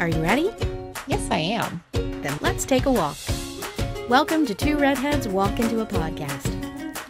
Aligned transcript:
Are 0.00 0.08
you 0.08 0.22
ready? 0.22 0.50
Yes, 1.08 1.28
I 1.30 1.36
am. 1.36 1.84
Then 1.92 2.38
let's 2.40 2.64
take 2.64 2.86
a 2.86 2.90
walk. 2.90 3.18
Welcome 4.08 4.46
to 4.46 4.54
Two 4.54 4.78
Redheads 4.78 5.28
Walk 5.28 5.60
Into 5.60 5.82
a 5.82 5.86
Podcast. 5.86 6.56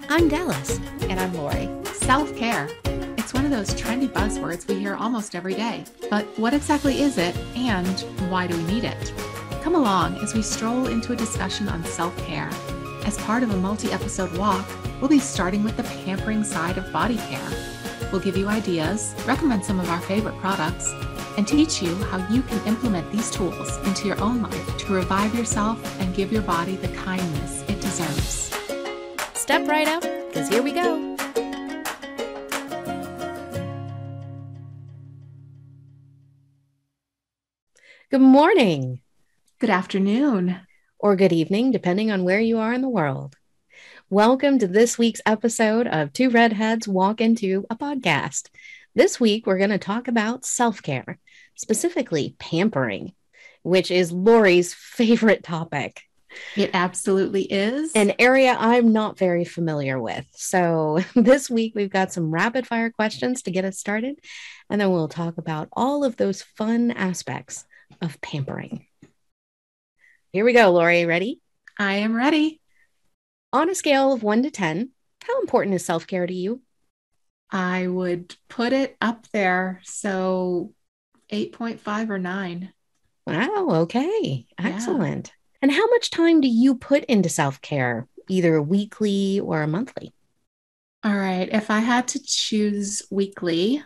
I'm 0.08 0.26
Dallas. 0.26 0.80
And 1.02 1.20
I'm 1.20 1.32
Lori. 1.34 1.68
Self 1.92 2.34
care. 2.34 2.68
It's 3.16 3.32
one 3.32 3.44
of 3.44 3.52
those 3.52 3.70
trendy 3.74 4.08
buzzwords 4.08 4.66
we 4.66 4.74
hear 4.80 4.96
almost 4.96 5.36
every 5.36 5.54
day. 5.54 5.84
But 6.10 6.26
what 6.36 6.52
exactly 6.52 7.00
is 7.00 7.16
it 7.16 7.36
and 7.54 8.00
why 8.28 8.48
do 8.48 8.56
we 8.56 8.64
need 8.64 8.82
it? 8.82 9.14
Come 9.62 9.76
along 9.76 10.16
as 10.16 10.34
we 10.34 10.42
stroll 10.42 10.88
into 10.88 11.12
a 11.12 11.16
discussion 11.16 11.68
on 11.68 11.84
self 11.84 12.16
care. 12.26 12.50
As 13.04 13.16
part 13.18 13.44
of 13.44 13.52
a 13.54 13.56
multi 13.56 13.92
episode 13.92 14.36
walk, 14.36 14.66
we'll 15.00 15.08
be 15.08 15.20
starting 15.20 15.62
with 15.62 15.76
the 15.76 15.84
pampering 15.84 16.42
side 16.42 16.76
of 16.76 16.92
body 16.92 17.18
care. 17.18 17.50
We'll 18.10 18.20
give 18.20 18.36
you 18.36 18.48
ideas, 18.48 19.14
recommend 19.26 19.64
some 19.64 19.78
of 19.78 19.88
our 19.90 20.00
favorite 20.00 20.36
products, 20.38 20.92
and 21.36 21.46
teach 21.46 21.82
you 21.82 21.94
how 22.04 22.18
you 22.28 22.42
can 22.42 22.66
implement 22.66 23.10
these 23.12 23.30
tools 23.30 23.76
into 23.86 24.06
your 24.06 24.20
own 24.20 24.42
life 24.42 24.78
to 24.78 24.92
revive 24.92 25.34
yourself 25.34 26.00
and 26.00 26.14
give 26.14 26.32
your 26.32 26.42
body 26.42 26.76
the 26.76 26.88
kindness 26.88 27.62
it 27.68 27.80
deserves. 27.80 28.54
Step 29.34 29.66
right 29.68 29.88
up, 29.88 30.02
because 30.28 30.48
here 30.48 30.62
we 30.62 30.72
go. 30.72 31.16
Good 38.10 38.20
morning. 38.20 39.00
Good 39.60 39.70
afternoon. 39.70 40.60
Or 40.98 41.16
good 41.16 41.32
evening, 41.32 41.70
depending 41.70 42.10
on 42.10 42.24
where 42.24 42.40
you 42.40 42.58
are 42.58 42.72
in 42.72 42.82
the 42.82 42.88
world. 42.88 43.36
Welcome 44.10 44.58
to 44.58 44.66
this 44.66 44.98
week's 44.98 45.22
episode 45.24 45.86
of 45.86 46.12
Two 46.12 46.28
Redheads 46.28 46.88
Walk 46.88 47.20
Into 47.20 47.64
a 47.70 47.76
Podcast. 47.76 48.48
This 48.94 49.20
week, 49.20 49.46
we're 49.46 49.58
going 49.58 49.70
to 49.70 49.78
talk 49.78 50.08
about 50.08 50.44
self 50.44 50.82
care, 50.82 51.20
specifically 51.54 52.34
pampering, 52.40 53.12
which 53.62 53.90
is 53.90 54.10
Lori's 54.10 54.74
favorite 54.74 55.44
topic. 55.44 56.02
It 56.56 56.70
absolutely 56.74 57.42
is. 57.42 57.92
An 57.94 58.14
area 58.18 58.56
I'm 58.58 58.92
not 58.92 59.16
very 59.16 59.44
familiar 59.44 60.00
with. 60.00 60.26
So, 60.32 61.04
this 61.14 61.48
week 61.48 61.74
we've 61.76 61.90
got 61.90 62.12
some 62.12 62.32
rapid 62.32 62.66
fire 62.66 62.90
questions 62.90 63.42
to 63.42 63.52
get 63.52 63.64
us 63.64 63.78
started, 63.78 64.18
and 64.68 64.80
then 64.80 64.90
we'll 64.90 65.08
talk 65.08 65.38
about 65.38 65.68
all 65.72 66.02
of 66.02 66.16
those 66.16 66.42
fun 66.42 66.90
aspects 66.90 67.64
of 68.02 68.20
pampering. 68.20 68.86
Here 70.32 70.44
we 70.44 70.52
go, 70.52 70.70
Lori. 70.72 71.06
Ready? 71.06 71.40
I 71.78 71.94
am 71.94 72.16
ready. 72.16 72.60
On 73.52 73.70
a 73.70 73.74
scale 73.76 74.12
of 74.12 74.24
one 74.24 74.42
to 74.42 74.50
10, 74.50 74.90
how 75.22 75.40
important 75.40 75.76
is 75.76 75.84
self 75.84 76.08
care 76.08 76.26
to 76.26 76.34
you? 76.34 76.60
I 77.50 77.86
would 77.86 78.34
put 78.48 78.72
it 78.72 78.96
up 79.00 79.26
there. 79.32 79.80
So 79.84 80.72
8.5 81.32 82.10
or 82.10 82.18
9. 82.18 82.72
Wow. 83.26 83.66
Okay. 83.70 84.46
Excellent. 84.58 85.28
Yeah. 85.28 85.34
And 85.62 85.72
how 85.72 85.86
much 85.88 86.10
time 86.10 86.40
do 86.40 86.48
you 86.48 86.74
put 86.74 87.04
into 87.04 87.28
self 87.28 87.60
care, 87.60 88.08
either 88.28 88.62
weekly 88.62 89.40
or 89.40 89.66
monthly? 89.66 90.12
All 91.04 91.16
right. 91.16 91.48
If 91.50 91.70
I 91.70 91.80
had 91.80 92.08
to 92.08 92.22
choose 92.22 93.02
weekly, 93.10 93.82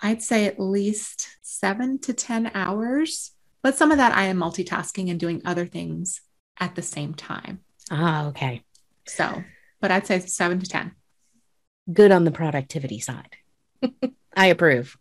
I'd 0.00 0.22
say 0.22 0.46
at 0.46 0.60
least 0.60 1.36
seven 1.42 1.98
to 2.00 2.12
10 2.12 2.50
hours. 2.54 3.32
But 3.62 3.76
some 3.76 3.92
of 3.92 3.98
that 3.98 4.16
I 4.16 4.24
am 4.24 4.38
multitasking 4.38 5.10
and 5.10 5.20
doing 5.20 5.42
other 5.44 5.66
things 5.66 6.20
at 6.58 6.74
the 6.74 6.82
same 6.82 7.14
time. 7.14 7.60
Ah, 7.90 8.26
okay. 8.28 8.64
So, 9.06 9.42
but 9.80 9.90
I'd 9.90 10.06
say 10.06 10.18
seven 10.20 10.58
to 10.60 10.66
10 10.66 10.92
good 11.90 12.12
on 12.12 12.24
the 12.24 12.30
productivity 12.30 13.00
side. 13.00 13.36
I 14.36 14.46
approve. 14.46 14.96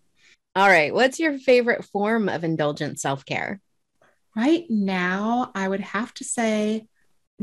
All 0.55 0.67
right. 0.67 0.93
What's 0.93 1.19
your 1.19 1.37
favorite 1.37 1.85
form 1.85 2.27
of 2.29 2.43
indulgent 2.43 2.99
self 2.99 3.25
care? 3.25 3.61
Right 4.35 4.65
now, 4.69 5.51
I 5.55 5.67
would 5.67 5.81
have 5.81 6.13
to 6.15 6.23
say 6.23 6.87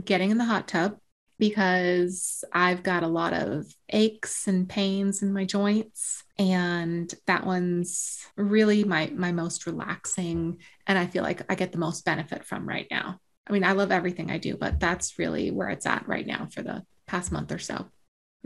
getting 0.03 0.31
in 0.31 0.39
the 0.39 0.44
hot 0.44 0.69
tub 0.69 0.98
because 1.39 2.44
I've 2.53 2.82
got 2.82 3.03
a 3.03 3.09
lot 3.09 3.32
of 3.32 3.66
aches 3.91 4.48
and 4.48 4.69
pains 4.69 5.22
in 5.22 5.32
my 5.32 5.44
joints 5.44 6.25
and 6.38 7.12
that 7.27 7.47
one's 7.47 8.27
really 8.37 8.84
my 8.84 9.12
my 9.15 9.32
most 9.32 9.66
relaxing 9.66 10.59
and 10.87 10.98
I 10.98 11.06
feel 11.06 11.22
like 11.22 11.43
I 11.50 11.54
get 11.54 11.72
the 11.72 11.78
most 11.78 12.04
benefit 12.04 12.44
from 12.44 12.69
right 12.69 12.87
now. 12.91 13.19
I 13.47 13.53
mean, 13.53 13.65
I 13.65 13.72
love 13.72 13.93
everything 13.93 14.31
I 14.31 14.38
do, 14.38 14.56
but 14.56 14.81
that's 14.81 15.19
really 15.19 15.50
where 15.50 15.69
it's 15.69 15.87
at 15.87 16.06
right 16.09 16.27
now 16.27 16.48
for 16.53 16.62
the 16.62 16.82
past 17.06 17.32
month 17.32 17.53
or 17.53 17.59
so. 17.59 17.88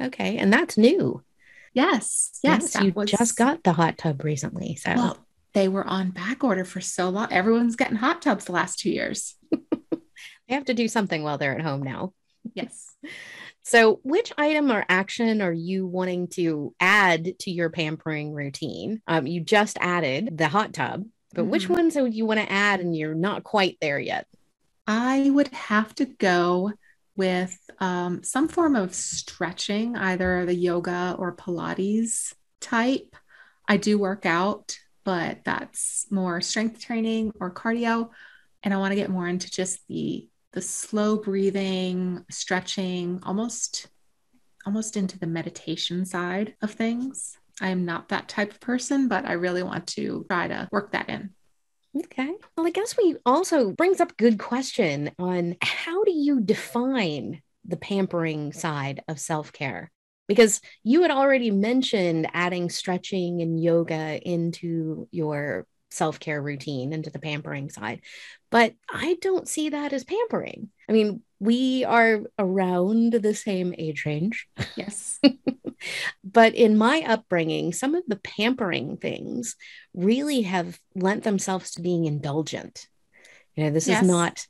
Okay. 0.00 0.38
And 0.38 0.52
that's 0.52 0.76
new. 0.76 1.22
Yes. 1.74 2.38
Yes. 2.42 2.74
yes 2.74 2.84
you 2.84 2.92
was... 2.92 3.10
just 3.10 3.36
got 3.36 3.62
the 3.62 3.72
hot 3.72 3.98
tub 3.98 4.24
recently. 4.24 4.76
So 4.76 4.94
well, 4.94 5.26
they 5.54 5.68
were 5.68 5.86
on 5.86 6.10
back 6.10 6.44
order 6.44 6.64
for 6.64 6.80
so 6.80 7.08
long. 7.08 7.32
Everyone's 7.32 7.76
getting 7.76 7.96
hot 7.96 8.22
tubs 8.22 8.44
the 8.44 8.52
last 8.52 8.78
two 8.78 8.90
years. 8.90 9.36
they 9.50 10.54
have 10.54 10.66
to 10.66 10.74
do 10.74 10.88
something 10.88 11.22
while 11.22 11.38
they're 11.38 11.54
at 11.54 11.64
home 11.64 11.82
now. 11.82 12.12
Yes. 12.54 12.94
So, 13.64 14.00
which 14.02 14.32
item 14.36 14.72
or 14.72 14.84
action 14.88 15.40
are 15.40 15.52
you 15.52 15.86
wanting 15.86 16.28
to 16.28 16.74
add 16.80 17.38
to 17.40 17.50
your 17.50 17.70
pampering 17.70 18.32
routine? 18.32 19.00
Um, 19.06 19.26
you 19.26 19.40
just 19.40 19.78
added 19.80 20.36
the 20.36 20.48
hot 20.48 20.72
tub, 20.72 21.04
but 21.32 21.42
mm-hmm. 21.42 21.50
which 21.50 21.68
ones 21.68 21.94
would 21.94 22.14
you 22.14 22.26
want 22.26 22.40
to 22.40 22.50
add 22.50 22.80
and 22.80 22.96
you're 22.96 23.14
not 23.14 23.44
quite 23.44 23.78
there 23.80 24.00
yet? 24.00 24.26
I 24.86 25.30
would 25.30 25.48
have 25.48 25.94
to 25.96 26.06
go 26.06 26.72
with 27.16 27.58
um, 27.78 28.22
some 28.22 28.48
form 28.48 28.76
of 28.76 28.94
stretching, 28.94 29.96
either 29.96 30.46
the 30.46 30.54
yoga 30.54 31.14
or 31.18 31.36
Pilates 31.36 32.34
type. 32.60 33.16
I 33.68 33.76
do 33.76 33.98
work 33.98 34.26
out, 34.26 34.78
but 35.04 35.44
that's 35.44 36.06
more 36.10 36.40
strength 36.40 36.80
training 36.80 37.32
or 37.40 37.52
cardio. 37.52 38.10
And 38.62 38.72
I 38.72 38.78
want 38.78 38.92
to 38.92 38.96
get 38.96 39.10
more 39.10 39.28
into 39.28 39.50
just 39.50 39.86
the 39.88 40.28
the 40.52 40.60
slow 40.60 41.16
breathing, 41.16 42.24
stretching, 42.30 43.20
almost 43.22 43.88
almost 44.64 44.96
into 44.96 45.18
the 45.18 45.26
meditation 45.26 46.04
side 46.04 46.54
of 46.62 46.72
things. 46.72 47.36
I'm 47.60 47.84
not 47.84 48.08
that 48.08 48.28
type 48.28 48.52
of 48.52 48.60
person, 48.60 49.08
but 49.08 49.24
I 49.24 49.32
really 49.32 49.62
want 49.62 49.86
to 49.88 50.24
try 50.28 50.48
to 50.48 50.68
work 50.70 50.92
that 50.92 51.08
in. 51.08 51.30
Okay. 51.96 52.32
Well, 52.56 52.66
I 52.66 52.70
guess 52.70 52.96
we 52.96 53.16
also 53.26 53.72
brings 53.72 54.00
up 54.00 54.12
a 54.12 54.14
good 54.14 54.38
question 54.38 55.10
on 55.18 55.56
how 55.60 56.04
do 56.04 56.12
you 56.12 56.40
define 56.40 57.42
the 57.64 57.76
pampering 57.76 58.52
side 58.52 59.02
of 59.08 59.20
self-care? 59.20 59.90
Because 60.26 60.60
you 60.82 61.02
had 61.02 61.10
already 61.10 61.50
mentioned 61.50 62.28
adding 62.32 62.70
stretching 62.70 63.42
and 63.42 63.62
yoga 63.62 64.18
into 64.26 65.06
your 65.10 65.66
self-care 65.90 66.40
routine 66.40 66.92
into 66.94 67.10
the 67.10 67.18
pampering 67.18 67.68
side. 67.68 68.00
But 68.50 68.74
I 68.90 69.18
don't 69.20 69.46
see 69.46 69.68
that 69.70 69.92
as 69.92 70.04
pampering. 70.04 70.70
I 70.88 70.92
mean, 70.92 71.22
we 71.38 71.84
are 71.84 72.22
around 72.38 73.12
the 73.12 73.34
same 73.34 73.74
age 73.76 74.06
range. 74.06 74.48
Yes. 74.76 75.20
but 76.32 76.54
in 76.54 76.78
my 76.78 77.04
upbringing, 77.06 77.72
some 77.72 77.94
of 77.94 78.04
the 78.06 78.16
pampering 78.16 78.96
things 78.96 79.56
really 79.94 80.42
have 80.42 80.78
lent 80.94 81.24
themselves 81.24 81.72
to 81.72 81.82
being 81.82 82.04
indulgent. 82.04 82.88
You 83.54 83.64
know, 83.64 83.70
this 83.70 83.88
yes. 83.88 84.02
is 84.02 84.08
not 84.08 84.46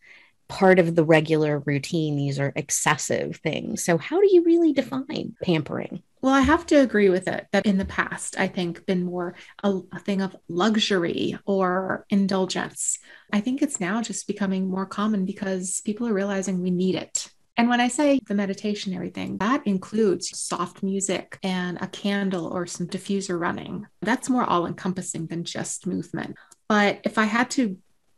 part 0.48 0.78
of 0.78 0.94
the 0.94 1.04
regular 1.04 1.59
routine. 1.60 2.16
These 2.16 2.38
are 2.38 2.53
excessive 2.54 3.37
things. 3.37 3.82
So, 3.82 3.98
how 3.98 4.20
do 4.20 4.28
you 4.31 4.44
really 4.44 4.72
define 4.72 5.34
pampering? 5.43 6.03
Well, 6.20 6.34
I 6.34 6.43
have 6.43 6.66
to 6.66 6.76
agree 6.76 7.09
with 7.09 7.26
it 7.26 7.48
that 7.50 7.66
in 7.66 7.78
the 7.78 7.84
past, 7.84 8.38
I 8.38 8.47
think 8.47 8.87
been 8.87 9.04
more 9.04 9.34
a, 9.64 9.81
a, 9.91 9.99
thing 9.99 10.20
of 10.20 10.37
luxury 10.49 11.37
or 11.47 12.06
indulgence. 12.10 13.00
I 13.32 13.41
think 13.41 13.60
it's 13.60 13.81
now 13.81 14.03
just 14.03 14.28
becoming 14.28 14.70
more 14.70 14.87
common 14.87 15.25
because 15.25 15.81
people 15.84 16.06
are 16.06 16.14
realizing 16.14 16.62
we 16.62 16.70
need 16.70 16.94
it. 16.94 17.28
And 17.56 17.68
when 17.68 17.80
I 17.80 17.88
say 17.88 18.18
the 18.26 18.34
meditation, 18.34 18.94
everything, 18.94 19.38
that 19.38 19.66
includes 19.66 20.36
soft 20.38 20.82
music 20.82 21.38
and 21.42 21.78
a 21.80 21.86
candle 21.86 22.46
or 22.46 22.66
some 22.66 22.86
diffuser 22.86 23.38
running. 23.38 23.86
That's 24.00 24.30
more 24.30 24.44
all 24.44 24.66
encompassing 24.66 25.26
than 25.26 25.44
just 25.44 25.86
movement. 25.86 26.36
But 26.68 27.00
if 27.04 27.18
I 27.18 27.24
had 27.24 27.50
to 27.52 27.76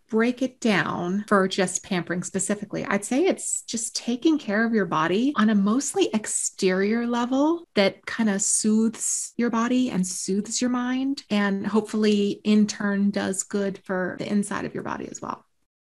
break 0.09 0.43
it 0.43 0.61
down 0.61 1.25
for 1.27 1.49
just 1.49 1.83
pampering 1.83 2.23
specifically, 2.23 2.85
I'd 2.85 3.05
say 3.05 3.25
it's 3.25 3.63
just 3.63 3.97
taking 3.97 4.39
care 4.39 4.65
of 4.65 4.73
your 4.73 4.87
body 4.87 5.33
on 5.37 5.51
a 5.51 5.55
mostly 5.55 6.09
exterior 6.15 7.07
level 7.07 7.67
that 7.75 8.07
kind 8.07 8.31
of 8.31 8.41
soothes 8.41 9.33
your 9.37 9.51
body 9.51 9.91
and 9.91 10.07
soothes 10.07 10.61
your 10.61 10.71
mind, 10.71 11.25
and 11.31 11.67
hopefully, 11.67 12.41
in 12.45 12.69
turn, 12.69 13.11
does 13.11 13.43
good 13.43 13.81
for 13.85 14.15
the 14.21 14.31
inside 14.31 14.65
of 14.65 14.75
your 14.75 14.85
body 14.85 15.09
as 15.11 15.21
well. 15.21 15.45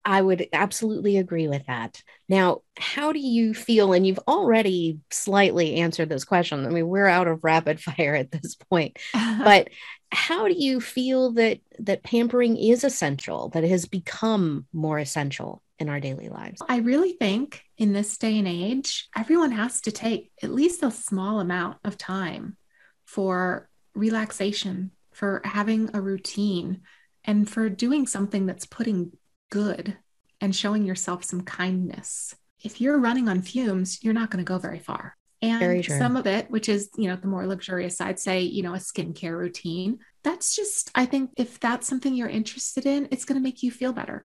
I 0.08 0.22
would 0.22 0.48
absolutely 0.54 1.18
agree 1.18 1.50
with 1.50 1.66
that. 1.66 2.02
Now, 2.30 2.62
how 2.78 3.12
do 3.12 3.20
you 3.20 3.54
feel? 3.54 3.92
And 3.92 4.08
you've 4.08 4.22
already 4.26 5.00
slightly 5.12 5.76
answered 5.76 6.08
this 6.08 6.24
question. 6.24 6.66
I 6.66 6.70
mean, 6.70 6.88
we're 6.88 7.08
out 7.08 7.28
of 7.28 7.44
rapid 7.44 7.82
fire 7.82 8.16
at 8.16 8.32
this 8.32 8.56
point, 8.56 8.98
but 9.14 9.68
how 10.10 10.48
do 10.48 10.54
you 10.54 10.80
feel 10.80 11.34
that 11.34 11.60
that 11.80 12.04
pampering 12.04 12.56
is 12.56 12.86
essential? 12.86 13.50
That 13.50 13.66
it 13.66 13.70
has 13.70 13.86
become 13.86 14.66
more 14.72 14.98
essential 14.98 15.62
in 15.78 15.90
our 15.90 16.00
daily 16.00 16.30
lives? 16.30 16.62
I 16.70 16.78
really 16.78 17.12
think 17.12 17.64
in 17.78 17.92
this 17.92 18.18
day 18.18 18.40
and 18.40 18.48
age, 18.48 19.10
everyone 19.14 19.52
has 19.52 19.82
to 19.82 19.92
take 19.92 20.32
at 20.42 20.54
least 20.54 20.84
a 20.84 20.90
small 20.90 21.42
amount 21.42 21.80
of 21.84 21.98
time 21.98 22.56
for 23.04 23.68
relaxation, 23.94 24.92
for 25.12 25.42
having 25.44 25.90
a 25.94 26.00
routine 26.00 26.84
and 27.26 27.50
for 27.50 27.68
doing 27.68 28.08
something 28.08 28.46
that's 28.46 28.66
putting 28.66 29.12
good 29.50 29.98
and 30.42 30.56
showing 30.56 30.86
yourself 30.86 31.24
some 31.24 31.42
kindness. 31.42 32.36
If 32.64 32.82
you're 32.82 33.00
running 33.00 33.30
on 33.30 33.42
fumes, 33.42 34.04
you're 34.04 34.14
not 34.14 34.32
going 34.32 34.44
to 34.44 34.48
go 34.48 34.58
very 34.58 34.80
far. 34.80 35.16
And 35.42 35.86
some 35.86 36.16
of 36.16 36.26
it, 36.26 36.50
which 36.50 36.68
is, 36.68 36.90
you 36.98 37.08
know, 37.08 37.16
the 37.16 37.28
more 37.28 37.46
luxurious 37.46 37.96
side, 37.96 38.20
say, 38.20 38.42
you 38.42 38.64
know, 38.64 38.74
a 38.74 38.78
skincare 38.78 39.38
routine, 39.38 40.00
that's 40.24 40.56
just, 40.56 40.90
I 40.96 41.06
think 41.06 41.30
if 41.38 41.60
that's 41.60 41.88
something 41.88 42.16
you're 42.16 42.28
interested 42.28 42.88
in, 42.88 43.08
it's 43.12 43.24
going 43.24 43.40
to 43.40 43.44
make 43.44 43.62
you 43.62 43.70
feel 43.70 43.94
better. 43.94 44.26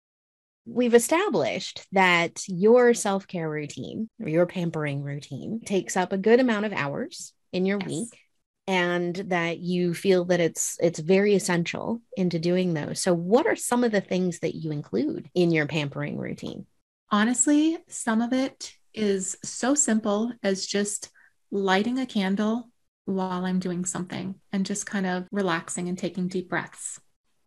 We've 0.66 0.94
established 0.94 1.86
that 1.92 2.44
your 2.48 2.94
self 2.94 3.28
care 3.28 3.50
routine 3.50 4.10
or 4.22 4.30
your 4.30 4.46
pampering 4.46 5.02
routine 5.02 5.60
takes 5.66 5.98
up 5.98 6.14
a 6.14 6.18
good 6.18 6.40
amount 6.40 6.66
of 6.66 6.72
hours 6.72 7.34
in 7.52 7.66
your 7.66 7.80
yes. 7.82 7.90
week 7.90 8.21
and 8.68 9.16
that 9.16 9.60
you 9.60 9.94
feel 9.94 10.26
that 10.26 10.40
it's 10.40 10.78
it's 10.82 11.00
very 11.00 11.36
essential 11.36 12.02
into 12.16 12.40
doing 12.40 12.74
those. 12.74 13.02
So 13.02 13.14
what 13.14 13.48
are 13.48 13.56
some 13.56 13.84
of 13.84 13.92
the 13.92 14.02
things 14.02 14.40
that 14.40 14.56
you 14.56 14.72
include 14.72 15.30
in 15.34 15.52
your 15.52 15.68
pampering 15.68 16.18
routine? 16.18 16.66
Honestly, 17.10 17.78
some 17.88 18.22
of 18.22 18.34
it 18.34 18.74
is 18.94 19.38
so 19.44 19.76
simple 19.76 20.32
as 20.44 20.66
just 20.66 21.10
lighting 21.52 22.00
a 22.00 22.06
candle 22.06 22.70
while 23.06 23.46
I'm 23.46 23.60
doing 23.60 23.84
something 23.86 24.36
and 24.52 24.66
just 24.66 24.86
kind 24.86 25.06
of 25.06 25.28
relaxing 25.32 25.90
and 25.90 25.98
taking 25.98 26.28
deep 26.28 26.50
breaths. 26.50 27.00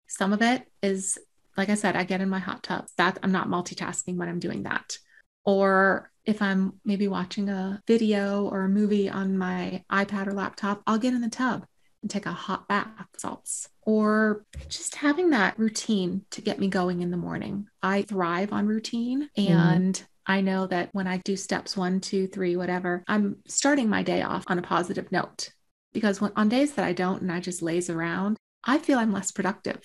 Some 0.07 0.33
of 0.33 0.43
it 0.43 0.67
is, 0.83 1.19
like 1.57 1.71
I 1.71 1.75
said, 1.75 1.97
I 1.97 2.05
get 2.05 2.21
in 2.21 2.29
my 2.29 2.39
hot 2.39 2.63
tub. 2.63 2.87
That 2.99 3.19
I'm 3.23 3.33
not 3.33 3.49
multitasking 3.49 4.17
when 4.17 4.29
I'm 4.29 4.41
doing 4.41 4.65
that. 4.65 4.99
Or 5.45 6.11
if 6.25 6.41
I'm 6.41 6.75
maybe 6.85 7.09
watching 7.09 7.49
a 7.49 7.83
video 7.87 8.49
or 8.49 8.65
a 8.65 8.69
movie 8.69 9.09
on 9.09 9.37
my 9.37 9.85
iPad 9.91 10.27
or 10.27 10.33
laptop, 10.33 10.83
I'll 10.87 10.99
get 10.99 11.15
in 11.15 11.21
the 11.21 11.29
tub 11.29 11.67
and 12.03 12.11
take 12.11 12.27
a 12.27 12.33
hot 12.33 12.69
bath 12.69 12.89
salts 13.17 13.69
or 13.83 14.45
just 14.69 14.95
having 14.95 15.31
that 15.31 15.59
routine 15.59 16.23
to 16.31 16.43
get 16.43 16.59
me 16.59 16.69
going 16.69 17.01
in 17.01 17.11
the 17.11 17.17
morning. 17.17 17.67
I 17.83 18.03
thrive 18.03 18.53
on 18.53 18.67
routine 18.67 19.29
mm-hmm. 19.37 19.53
and 19.53 19.95
mm-hmm. 19.95 20.05
I 20.27 20.41
know 20.41 20.67
that 20.67 20.91
when 20.93 21.07
I 21.07 21.19
do 21.19 21.37
steps 21.37 21.77
one, 21.77 22.01
two, 22.01 22.27
three, 22.27 22.57
whatever, 22.57 23.05
I'm 23.07 23.37
starting 23.47 23.89
my 23.89 24.03
day 24.03 24.23
off 24.23 24.45
on 24.47 24.59
a 24.59 24.63
positive 24.63 25.13
note 25.13 25.51
because 25.93 26.21
when, 26.21 26.33
on 26.37 26.49
days 26.49 26.73
that 26.75 26.85
I 26.85 26.93
don't 26.93 27.23
and 27.23 27.33
I 27.33 27.41
just 27.41 27.63
laze 27.63 27.91
around, 27.91 28.39
I 28.65 28.79
feel 28.79 28.99
I'm 28.99 29.13
less 29.13 29.33
productive. 29.33 29.81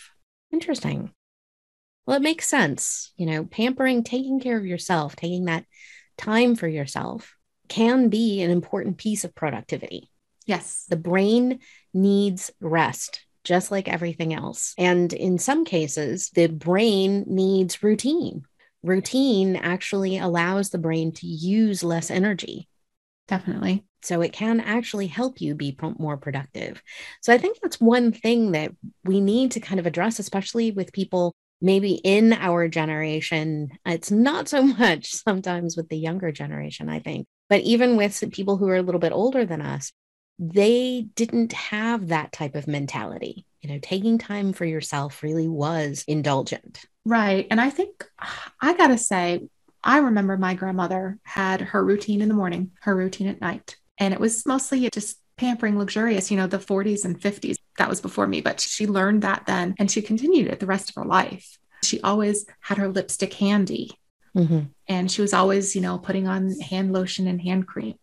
Interesting. 0.51 1.13
Well, 2.09 2.17
it 2.17 2.23
makes 2.23 2.47
sense. 2.47 3.13
You 3.17 3.27
know, 3.27 3.45
pampering, 3.45 4.03
taking 4.03 4.39
care 4.39 4.57
of 4.57 4.65
yourself, 4.65 5.15
taking 5.15 5.45
that 5.45 5.65
time 6.17 6.55
for 6.55 6.67
yourself 6.67 7.35
can 7.67 8.09
be 8.09 8.41
an 8.41 8.49
important 8.49 8.97
piece 8.97 9.25
of 9.25 9.35
productivity. 9.35 10.09
Yes. 10.47 10.87
The 10.89 10.95
brain 10.95 11.59
needs 11.93 12.49
rest, 12.59 13.23
just 13.43 13.69
like 13.69 13.87
everything 13.87 14.33
else. 14.33 14.73
And 14.75 15.13
in 15.13 15.37
some 15.37 15.65
cases, 15.65 16.31
the 16.31 16.47
brain 16.47 17.25
needs 17.27 17.83
routine. 17.83 18.41
Routine 18.81 19.55
actually 19.55 20.17
allows 20.17 20.71
the 20.71 20.79
brain 20.79 21.11
to 21.11 21.27
use 21.27 21.83
less 21.83 22.09
energy. 22.09 22.67
Definitely. 23.27 23.85
So 24.01 24.21
it 24.21 24.33
can 24.33 24.61
actually 24.61 25.05
help 25.05 25.41
you 25.41 25.53
be 25.53 25.77
more 25.99 26.17
productive. 26.17 26.81
So 27.21 27.31
I 27.31 27.37
think 27.37 27.59
that's 27.61 27.79
one 27.79 28.13
thing 28.13 28.53
that 28.53 28.71
we 29.03 29.21
need 29.21 29.51
to 29.51 29.59
kind 29.59 29.79
of 29.79 29.85
address, 29.85 30.17
especially 30.17 30.71
with 30.71 30.91
people 30.91 31.35
maybe 31.61 31.93
in 31.93 32.33
our 32.33 32.67
generation, 32.67 33.69
it's 33.85 34.11
not 34.11 34.47
so 34.47 34.63
much 34.79 35.13
sometimes 35.13 35.75
with 35.75 35.89
the 35.89 35.97
younger 35.97 36.31
generation, 36.31 36.89
I 36.89 36.99
think, 36.99 37.27
but 37.49 37.61
even 37.61 37.97
with 37.97 38.23
people 38.31 38.57
who 38.57 38.67
are 38.69 38.77
a 38.77 38.81
little 38.81 38.99
bit 38.99 39.11
older 39.11 39.45
than 39.45 39.61
us, 39.61 39.91
they 40.37 41.07
didn't 41.15 41.51
have 41.51 42.07
that 42.07 42.31
type 42.31 42.55
of 42.55 42.67
mentality. 42.67 43.45
You 43.61 43.71
know, 43.71 43.79
taking 43.81 44.17
time 44.17 44.53
for 44.53 44.63
yourself 44.63 45.21
really 45.21 45.49
was 45.49 46.05
indulgent. 46.07 46.85
Right. 47.03 47.45
And 47.51 47.59
I 47.59 47.69
think 47.69 48.05
I 48.61 48.73
got 48.73 48.87
to 48.87 48.97
say, 48.97 49.49
I 49.83 49.99
remember 49.99 50.37
my 50.37 50.53
grandmother 50.53 51.17
had 51.23 51.61
her 51.61 51.83
routine 51.83 52.21
in 52.21 52.29
the 52.29 52.35
morning, 52.35 52.71
her 52.81 52.95
routine 52.95 53.27
at 53.27 53.41
night. 53.41 53.75
And 53.97 54.13
it 54.13 54.19
was 54.19 54.45
mostly 54.45 54.89
just 54.89 55.19
pampering 55.37 55.77
luxurious, 55.77 56.31
you 56.31 56.37
know, 56.37 56.47
the 56.47 56.57
40s 56.57 57.05
and 57.05 57.19
50s. 57.19 57.55
That 57.79 57.89
was 57.89 58.01
before 58.01 58.27
me, 58.27 58.41
but 58.41 58.59
she 58.59 58.85
learned 58.85 59.23
that 59.23 59.45
then 59.47 59.73
and 59.79 59.89
she 59.89 60.01
continued 60.01 60.47
it 60.47 60.59
the 60.59 60.65
rest 60.65 60.89
of 60.89 60.95
her 60.95 61.05
life. 61.05 61.57
She 61.83 62.01
always 62.01 62.45
had 62.59 62.77
her 62.77 62.89
lipstick 62.89 63.33
handy. 63.33 63.91
Mm-hmm. 64.37 64.65
And 64.87 65.11
she 65.11 65.21
was 65.21 65.33
always, 65.33 65.75
you 65.75 65.81
know, 65.81 65.97
putting 65.97 66.27
on 66.27 66.59
hand 66.59 66.93
lotion 66.93 67.27
and 67.27 67.41
hand 67.41 67.67
cream. 67.67 67.95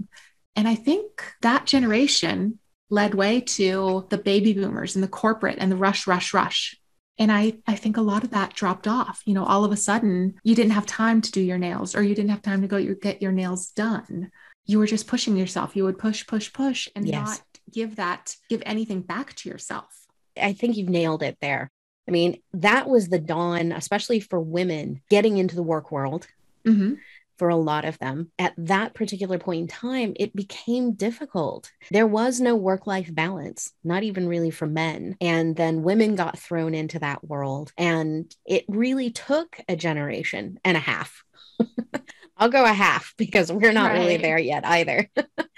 And 0.56 0.66
I 0.66 0.74
think 0.74 1.06
that 1.42 1.66
generation 1.66 2.58
led 2.88 3.14
way 3.14 3.42
to 3.42 4.06
the 4.08 4.18
baby 4.18 4.54
boomers 4.54 4.96
and 4.96 5.04
the 5.04 5.08
corporate 5.08 5.58
and 5.60 5.70
the 5.70 5.76
rush, 5.76 6.06
rush, 6.06 6.32
rush. 6.32 6.74
And 7.18 7.30
I, 7.30 7.58
I 7.66 7.76
think 7.76 7.96
a 7.96 8.02
lot 8.02 8.24
of 8.24 8.30
that 8.30 8.54
dropped 8.54 8.88
off. 8.88 9.22
You 9.24 9.34
know, 9.34 9.44
all 9.44 9.64
of 9.64 9.72
a 9.72 9.76
sudden 9.76 10.34
you 10.42 10.54
didn't 10.54 10.72
have 10.72 10.86
time 10.86 11.20
to 11.20 11.30
do 11.30 11.40
your 11.40 11.58
nails 11.58 11.94
or 11.94 12.02
you 12.02 12.14
didn't 12.14 12.30
have 12.30 12.42
time 12.42 12.62
to 12.62 12.68
go 12.68 12.76
your, 12.76 12.94
get 12.94 13.22
your 13.22 13.32
nails 13.32 13.70
done 13.72 14.30
you 14.66 14.78
were 14.78 14.86
just 14.86 15.06
pushing 15.06 15.36
yourself. 15.36 15.76
You 15.76 15.84
would 15.84 15.98
push, 15.98 16.26
push, 16.26 16.52
push 16.52 16.88
and 16.94 17.06
yes. 17.06 17.14
not 17.14 17.40
give 17.72 17.96
that, 17.96 18.36
give 18.48 18.62
anything 18.66 19.02
back 19.02 19.34
to 19.36 19.48
yourself. 19.48 20.06
I 20.40 20.52
think 20.52 20.76
you've 20.76 20.88
nailed 20.88 21.22
it 21.22 21.38
there. 21.40 21.70
I 22.08 22.10
mean, 22.10 22.40
that 22.52 22.88
was 22.88 23.08
the 23.08 23.18
dawn, 23.18 23.72
especially 23.72 24.20
for 24.20 24.40
women 24.40 25.02
getting 25.10 25.38
into 25.38 25.56
the 25.56 25.62
work 25.62 25.90
world. 25.90 26.26
Mm-hmm. 26.66 26.94
For 27.38 27.50
a 27.50 27.56
lot 27.56 27.84
of 27.84 27.98
them 27.98 28.32
at 28.38 28.54
that 28.56 28.94
particular 28.94 29.38
point 29.38 29.60
in 29.60 29.66
time, 29.66 30.14
it 30.16 30.34
became 30.34 30.94
difficult. 30.94 31.70
There 31.90 32.06
was 32.06 32.40
no 32.40 32.56
work 32.56 32.86
life 32.86 33.14
balance, 33.14 33.72
not 33.84 34.04
even 34.04 34.26
really 34.26 34.50
for 34.50 34.66
men. 34.66 35.16
And 35.20 35.54
then 35.54 35.82
women 35.82 36.14
got 36.14 36.38
thrown 36.38 36.74
into 36.74 36.98
that 37.00 37.22
world. 37.22 37.72
And 37.76 38.34
it 38.46 38.64
really 38.68 39.10
took 39.10 39.60
a 39.68 39.76
generation 39.76 40.58
and 40.64 40.78
a 40.78 40.80
half 40.80 41.24
I'll 42.36 42.48
go 42.48 42.64
a 42.64 42.72
half 42.72 43.14
because 43.18 43.50
we're 43.50 43.72
not 43.72 43.92
right. 43.92 43.98
really 43.98 44.16
there 44.18 44.38
yet 44.38 44.64
either. 44.66 45.08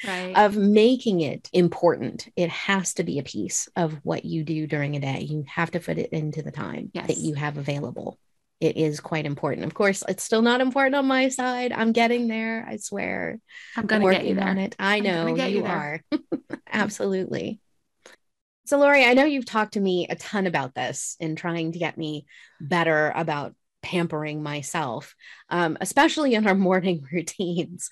right. 0.07 0.33
Of 0.37 0.57
making 0.57 1.21
it 1.21 1.49
important. 1.53 2.29
It 2.37 2.51
has 2.51 2.95
to 2.95 3.05
be 3.05 3.19
a 3.19 3.25
piece 3.25 3.69
of 3.77 3.95
what 4.05 4.25
you 4.25 4.45
do 4.45 4.67
during 4.67 4.97
a 4.97 5.01
day. 5.01 5.21
You 5.21 5.45
have 5.49 5.71
to 5.73 5.81
fit 5.81 5.99
it 5.99 6.11
into 6.11 6.43
the 6.43 6.53
time 6.53 6.91
yes. 6.95 7.09
that 7.09 7.19
you 7.19 7.35
have 7.35 7.59
available. 7.59 8.19
It 8.61 8.77
is 8.77 8.99
quite 8.99 9.25
important. 9.25 9.67
Of 9.67 9.75
course, 9.75 10.03
it's 10.09 10.25
still 10.25 10.43
not 10.43 10.61
important 10.61 10.97
on 10.97 11.07
my 11.07 11.29
side. 11.29 11.73
I'm 11.73 11.93
getting 11.93 12.27
there. 12.27 12.67
I 12.69 12.77
swear. 12.77 13.39
I'm 13.77 13.87
going 13.87 14.03
to 14.03 14.11
get 14.11 14.27
you 14.27 14.35
there. 14.35 14.49
on 14.49 14.59
it. 14.59 14.75
I 14.81 14.99
know 14.99 15.27
you, 15.29 15.45
you 15.45 15.65
are. 15.65 16.03
Absolutely. 16.73 17.61
So, 18.67 18.79
Lori, 18.79 19.05
I 19.05 19.15
know 19.15 19.25
you've 19.25 19.47
talked 19.47 19.75
to 19.75 19.81
me 19.81 20.09
a 20.11 20.17
ton 20.17 20.47
about 20.47 20.75
this 20.75 21.17
in 21.21 21.37
trying 21.37 21.73
to 21.73 21.79
get 21.79 21.97
me 21.97 22.27
better 22.61 23.13
about 23.15 23.55
pampering 23.83 24.43
myself, 24.43 25.15
um, 25.51 25.77
especially 25.81 26.35
in 26.35 26.47
our 26.47 26.55
morning 26.69 27.07
routines. 27.13 27.91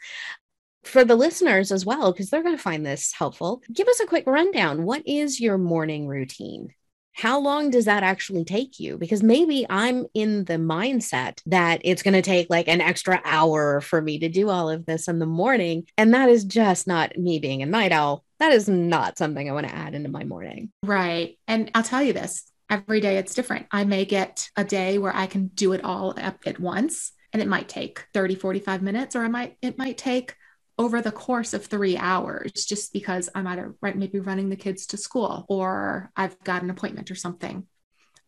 For 0.85 1.05
the 1.05 1.17
listeners 1.17 1.73
as 1.73 1.85
well, 1.85 2.13
because 2.13 2.31
they're 2.31 2.45
going 2.45 2.57
to 2.57 2.63
find 2.63 2.87
this 2.87 3.13
helpful, 3.13 3.61
give 3.73 3.89
us 3.89 3.99
a 3.99 4.07
quick 4.07 4.25
rundown. 4.27 4.85
What 4.85 5.03
is 5.05 5.41
your 5.41 5.59
morning 5.59 6.07
routine? 6.07 6.73
How 7.17 7.41
long 7.41 7.71
does 7.71 7.87
that 7.87 8.03
actually 8.03 8.45
take 8.45 8.79
you? 8.79 8.99
Because 8.99 9.23
maybe 9.23 9.65
I'm 9.71 10.05
in 10.13 10.45
the 10.45 10.59
mindset 10.59 11.41
that 11.47 11.81
it's 11.83 12.03
going 12.03 12.15
to 12.15 12.21
take 12.21 12.51
like 12.51 12.69
an 12.69 12.83
extra 12.83 13.23
hour 13.25 13.81
for 13.81 14.03
me 14.03 14.19
to 14.19 14.29
do 14.29 14.51
all 14.51 14.69
of 14.69 14.85
this 14.85 15.09
in 15.09 15.19
the 15.19 15.27
morning. 15.27 15.87
And 15.97 16.13
that 16.13 16.29
is 16.29 16.45
just 16.45 16.87
not 16.87 17.17
me 17.17 17.39
being 17.39 17.63
a 17.63 17.67
night 17.67 17.91
owl. 17.91 18.23
That 18.39 18.53
is 18.53 18.69
not 18.69 19.17
something 19.17 19.49
I 19.49 19.55
want 19.55 19.67
to 19.67 19.75
add 19.75 19.95
into 19.95 20.11
my 20.11 20.25
morning. 20.25 20.71
Right. 20.85 21.39
And 21.49 21.71
I'll 21.75 21.83
tell 21.83 22.03
you 22.03 22.13
this 22.13 22.45
every 22.69 23.01
day 23.01 23.19
it's 23.19 23.35
different. 23.35 23.67
I 23.71 23.85
may 23.85 24.05
get 24.05 24.49
a 24.57 24.65
day 24.65 24.99
where 24.99 25.15
I 25.15 25.27
can 25.27 25.49
do 25.49 25.73
it 25.73 25.85
all 25.85 26.15
at 26.17 26.59
once 26.59 27.13
and 27.33 27.43
it 27.43 27.49
might 27.49 27.69
take 27.69 28.05
30 28.15 28.35
45 28.35 28.83
minutes 28.83 29.17
or 29.17 29.25
it 29.25 29.31
might 29.31 29.57
it 29.63 29.79
might 29.79 29.99
take 29.99 30.35
over 30.79 31.01
the 31.01 31.13
course 31.13 31.55
of 31.55 31.65
3 31.65 31.97
hours 31.97 32.53
just 32.53 32.93
because 32.93 33.29
I'm 33.35 33.47
either 33.47 33.75
right 33.81 33.97
maybe 33.97 34.21
running 34.21 34.49
the 34.49 34.57
kids 34.57 34.87
to 34.87 34.97
school 34.97 35.47
or 35.49 36.11
I've 36.17 36.39
got 36.45 36.63
an 36.63 36.71
appointment 36.71 37.11
or 37.11 37.15
something. 37.15 37.67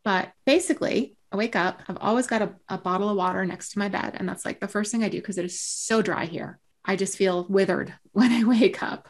But 0.04 0.32
basically, 0.46 1.16
I 1.30 1.36
wake 1.36 1.56
up, 1.56 1.82
I've 1.88 1.98
always 2.00 2.26
got 2.26 2.40
a, 2.40 2.54
a 2.68 2.78
bottle 2.78 3.10
of 3.10 3.16
water 3.16 3.44
next 3.44 3.72
to 3.72 3.78
my 3.78 3.88
bed 3.88 4.14
and 4.16 4.28
that's 4.28 4.44
like 4.44 4.60
the 4.60 4.68
first 4.68 4.92
thing 4.92 5.04
I 5.04 5.08
do 5.08 5.18
because 5.18 5.38
it 5.38 5.44
is 5.44 5.60
so 5.60 6.00
dry 6.00 6.24
here. 6.24 6.58
I 6.84 6.96
just 6.96 7.18
feel 7.18 7.46
withered 7.48 7.92
when 8.12 8.32
I 8.32 8.44
wake 8.44 8.82
up. 8.82 9.08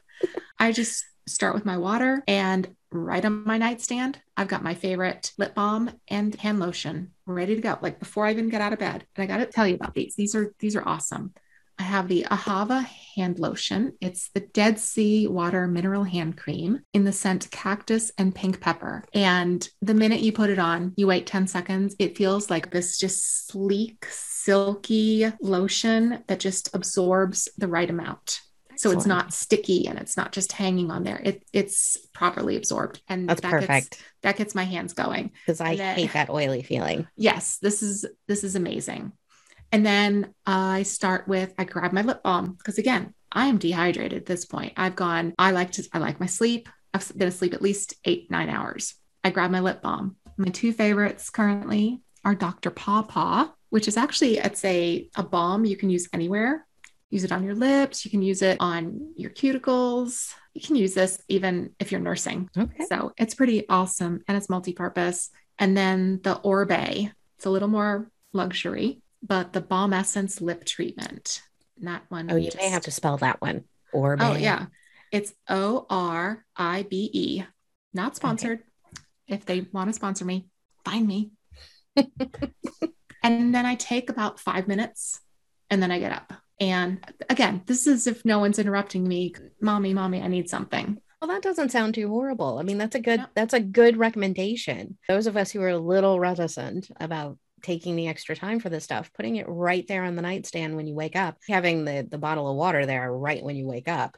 I 0.59 0.73
just 0.73 1.05
start 1.29 1.55
with 1.55 1.65
my 1.65 1.79
water 1.79 2.23
and 2.27 2.69
right 2.91 3.25
on 3.25 3.45
my 3.45 3.59
nightstand, 3.59 4.21
I've 4.37 4.49
got 4.49 4.63
my 4.63 4.75
favorite 4.75 5.33
lip 5.39 5.55
balm 5.55 5.91
and 6.09 6.35
hand 6.35 6.61
lotion 6.61 7.13
ready 7.27 7.55
to 7.55 7.61
go. 7.61 7.79
Like 7.81 7.99
before 7.99 8.27
I 8.27 8.33
even 8.33 8.49
get 8.49 8.61
out 8.61 8.73
of 8.73 8.79
bed. 8.79 9.07
And 9.15 9.23
I 9.23 9.27
got 9.27 9.39
to 9.39 9.47
tell 9.47 9.67
you 9.67 9.75
about 9.75 9.95
these. 9.95 10.15
These 10.17 10.35
are 10.35 10.55
these 10.59 10.77
are 10.77 10.87
awesome. 10.87 11.35
I 11.79 11.85
have 11.85 12.09
the 12.09 12.27
Ahava 12.29 12.85
hand 13.15 13.39
lotion. 13.39 13.93
It's 14.01 14.31
the 14.31 14.41
Dead 14.41 14.81
Sea 14.81 15.29
Water 15.29 15.69
Mineral 15.69 16.03
Hand 16.03 16.37
Cream 16.37 16.81
in 16.93 17.05
the 17.05 17.13
scent 17.13 17.49
cactus 17.53 18.11
and 18.19 18.35
pink 18.35 18.61
pepper. 18.61 19.05
And 19.15 19.67
the 19.81 19.95
minute 19.95 20.21
you 20.21 20.33
put 20.33 20.51
it 20.51 20.59
on, 20.59 20.93
you 20.97 21.07
wait 21.07 21.27
10 21.27 21.47
seconds, 21.47 21.95
it 22.01 22.17
feels 22.17 22.51
like 22.51 22.73
this 22.73 22.99
just 22.99 23.47
sleek, 23.47 24.07
silky 24.11 25.31
lotion 25.41 26.25
that 26.27 26.41
just 26.41 26.75
absorbs 26.75 27.49
the 27.57 27.69
right 27.69 27.89
amount. 27.89 28.41
So 28.79 28.91
it's 28.93 29.07
not 29.07 29.33
sticky 29.35 29.87
and 29.89 29.99
it's 29.99 30.17
not 30.17 30.33
just 30.33 30.53
hanging 30.53 30.91
on 30.91 31.03
there. 31.03 31.21
It 31.23 31.45
it's 31.53 31.97
properly 32.15 32.57
absorbed. 32.57 33.03
And 33.09 33.29
That's 33.29 33.41
that 33.41 33.51
Gets, 33.51 33.67
perfect 33.67 34.05
that 34.23 34.37
gets 34.37 34.55
my 34.55 34.65
hands 34.65 34.93
going. 34.93 35.33
because 35.47 35.61
I 35.61 35.77
then- 35.77 35.97
hate 35.97 36.13
that 36.13 36.31
oily 36.31 36.63
feeling. 36.63 37.07
Yes, 37.17 37.59
this 37.59 37.83
is 37.83 38.07
this 38.27 38.45
is 38.45 38.55
amazing. 38.57 39.13
And 39.73 39.85
then 39.85 40.35
I 40.47 40.85
start 40.85 41.29
with 41.29 41.53
I 41.59 41.65
grab 41.65 41.93
my 41.93 42.03
lip 42.03 42.23
balm 42.23 42.55
because 42.57 42.79
again, 42.79 43.15
I 43.31 43.47
am 43.47 43.59
dehydrated 43.59 44.15
at 44.17 44.27
this 44.27 44.45
point. 44.47 44.73
I've 44.77 44.97
gone, 44.97 45.35
I 45.39 45.51
like 45.51 45.73
to 45.73 45.87
I 45.93 45.99
like 45.99 46.21
my 46.21 46.27
sleep. 46.27 46.69
I've 46.95 47.13
been 47.17 47.29
asleep 47.29 47.53
at 47.55 47.61
least 47.63 47.95
eight, 48.05 48.31
nine 48.31 48.49
hours. 48.49 48.95
I 49.23 49.31
grab 49.31 49.51
my 49.51 49.61
lip 49.61 49.83
balm. 49.83 50.17
My 50.39 50.49
two 50.51 50.73
favorites 50.73 51.29
currently 51.31 52.01
are 52.25 52.35
Dr. 52.35 52.71
Paw 52.71 53.03
Paw, 53.03 53.53
which 53.71 53.89
is 53.89 53.97
actually 53.97 54.39
it's 54.39 54.65
a, 54.65 55.09
a 55.17 55.23
balm 55.23 55.65
you 55.65 55.77
can 55.77 55.91
use 55.91 56.09
anywhere. 56.13 56.65
Use 57.11 57.25
it 57.25 57.33
on 57.33 57.43
your 57.43 57.55
lips, 57.55 58.05
you 58.05 58.11
can 58.11 58.23
use 58.23 58.43
it 58.43 58.59
on 58.61 59.13
your 59.17 59.31
cuticles. 59.31 60.35
You 60.53 60.61
can 60.61 60.77
use 60.77 60.93
this 60.93 61.23
even 61.29 61.71
if 61.79 61.91
you're 61.91 62.01
nursing. 62.01 62.51
Okay. 62.57 62.85
So 62.89 63.13
it's 63.17 63.35
pretty 63.35 63.67
awesome 63.69 64.23
and 64.29 64.37
it's 64.37 64.51
multi-purpose. 64.51 65.31
And 65.59 65.77
then 65.77 66.21
the 66.23 66.35
Oribe, 66.35 67.11
it's 67.37 67.47
a 67.47 67.51
little 67.51 67.69
more 67.69 68.11
luxury, 68.33 69.01
but 69.23 69.53
the 69.53 69.61
Balm 69.61 69.93
Essence 69.93 70.41
lip 70.41 70.65
treatment. 70.65 71.43
That 71.81 72.03
one. 72.09 72.31
Oh, 72.31 72.37
you 72.37 72.51
may 72.57 72.69
have 72.69 72.83
to 72.83 72.91
spell 72.91 73.17
that 73.19 73.41
one. 73.41 73.65
Or 73.93 74.17
Oh 74.19 74.35
yeah, 74.35 74.67
it's 75.13 75.33
O 75.49 75.87
R 75.89 76.45
I 76.57 76.83
B 76.83 77.11
E. 77.13 77.45
Not 77.95 78.17
sponsored. 78.17 78.61
If 79.27 79.47
they 79.47 79.67
want 79.73 79.89
to 79.89 79.93
sponsor 79.93 80.25
me, 80.25 80.47
find 80.85 81.07
me. 81.07 81.31
and 83.23 83.55
then 83.55 83.67
I 83.67 83.77
take 83.77 84.11
about 84.11 84.41
five 84.41 84.69
minutes, 84.69 85.21
and 85.71 85.83
then 85.83 85.91
I 85.91 85.99
get 85.99 86.13
up. 86.13 86.33
And 86.61 86.99
again, 87.29 87.63
this 87.67 87.87
is 87.87 88.07
if 88.07 88.25
no 88.25 88.39
one's 88.41 88.59
interrupting 88.59 89.07
me. 89.07 89.35
Mommy, 89.61 89.95
mommy, 89.95 90.21
I 90.23 90.27
need 90.29 90.49
something. 90.51 90.99
Well, 91.21 91.29
that 91.31 91.43
doesn't 91.43 91.71
sound 91.73 91.95
too 91.95 92.09
horrible. 92.09 92.59
I 92.59 92.63
mean, 92.63 92.79
that's 92.79 92.95
a 92.95 93.01
good 93.01 93.21
No. 93.21 93.27
that's 93.35 93.55
a 93.55 93.61
good 93.61 93.97
recommendation. 93.97 94.99
Those 95.09 95.27
of 95.27 95.37
us 95.37 95.51
who 95.51 95.61
are 95.63 95.69
a 95.71 95.79
little 95.79 96.19
reticent 96.21 96.91
about 97.01 97.39
taking 97.63 97.97
the 97.97 98.07
extra 98.09 98.37
time 98.37 98.61
for 98.61 98.69
this 98.69 98.85
stuff, 98.85 99.13
putting 99.15 99.37
it 99.37 99.47
right 99.49 99.87
there 99.89 100.05
on 100.05 100.15
the 100.15 100.23
nightstand 100.23 100.77
when 100.77 100.87
you 100.87 100.95
wake 100.95 101.17
up, 101.17 101.37
having 101.49 101.85
the 101.85 102.07
the 102.09 102.19
bottle 102.19 102.49
of 102.49 102.57
water 102.57 102.87
there 102.87 103.13
right 103.13 103.43
when 103.43 103.57
you 103.57 103.67
wake 103.67 103.89
up, 103.89 104.17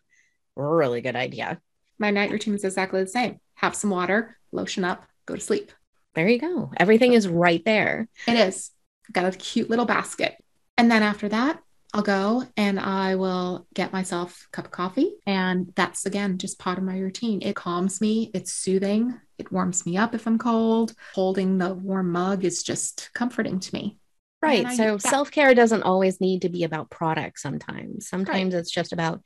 really 0.56 1.00
good 1.00 1.16
idea. 1.16 1.58
My 1.98 2.10
night 2.10 2.30
routine 2.30 2.54
is 2.54 2.64
exactly 2.64 3.02
the 3.02 3.08
same. 3.08 3.40
Have 3.54 3.74
some 3.74 3.90
water, 3.90 4.36
lotion 4.52 4.84
up, 4.84 5.04
go 5.26 5.34
to 5.34 5.40
sleep. 5.40 5.72
There 6.14 6.28
you 6.28 6.38
go. 6.38 6.70
Everything 6.76 7.12
is 7.12 7.28
right 7.28 7.64
there. 7.64 8.08
It 8.26 8.34
is. 8.34 8.70
Got 9.12 9.32
a 9.34 9.36
cute 9.36 9.70
little 9.70 9.84
basket. 9.86 10.34
And 10.76 10.90
then 10.90 11.02
after 11.02 11.28
that, 11.28 11.62
I'll 11.92 12.02
go 12.02 12.44
and 12.56 12.78
I 12.78 13.16
will 13.16 13.66
get 13.74 13.92
myself 13.92 14.46
a 14.46 14.56
cup 14.56 14.66
of 14.66 14.70
coffee. 14.70 15.12
And 15.26 15.72
that's 15.74 16.06
again 16.06 16.38
just 16.38 16.58
part 16.58 16.78
of 16.78 16.84
my 16.84 16.98
routine. 16.98 17.42
It 17.42 17.56
calms 17.56 18.00
me, 18.00 18.30
it's 18.32 18.52
soothing, 18.52 19.18
it 19.38 19.50
warms 19.50 19.84
me 19.86 19.96
up 19.96 20.14
if 20.14 20.26
I'm 20.26 20.38
cold. 20.38 20.94
Holding 21.14 21.58
the 21.58 21.74
warm 21.74 22.12
mug 22.12 22.44
is 22.44 22.62
just 22.62 23.10
comforting 23.14 23.58
to 23.58 23.74
me. 23.74 23.98
Right. 24.42 24.70
So 24.76 24.98
self 24.98 25.30
care 25.30 25.54
doesn't 25.54 25.82
always 25.82 26.20
need 26.20 26.42
to 26.42 26.48
be 26.48 26.64
about 26.64 26.90
products 26.90 27.42
sometimes. 27.42 28.08
Sometimes 28.08 28.54
it's 28.54 28.70
just 28.70 28.92
about 28.92 29.22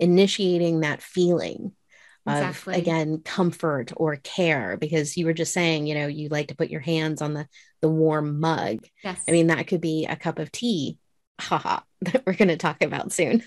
initiating 0.00 0.80
that 0.80 1.02
feeling 1.02 1.72
of, 2.26 2.32
Exactly. 2.38 2.74
again, 2.74 3.20
comfort 3.24 3.92
or 3.96 4.16
care. 4.16 4.76
Because 4.76 5.16
you 5.16 5.26
were 5.26 5.32
just 5.32 5.52
saying, 5.52 5.86
you 5.86 5.94
know, 5.94 6.08
you 6.08 6.28
like 6.30 6.48
to 6.48 6.56
put 6.56 6.70
your 6.70 6.80
hands 6.80 7.22
on 7.22 7.34
the, 7.34 7.46
the 7.80 7.88
warm 7.88 8.40
mug. 8.40 8.84
Yes. 9.04 9.22
I 9.28 9.32
mean, 9.32 9.48
that 9.48 9.68
could 9.68 9.80
be 9.80 10.06
a 10.06 10.16
cup 10.16 10.40
of 10.40 10.50
tea, 10.50 10.98
haha, 11.40 11.80
that 12.02 12.24
we're 12.26 12.34
going 12.34 12.48
to 12.48 12.56
talk 12.56 12.82
about 12.82 13.12
soon 13.12 13.42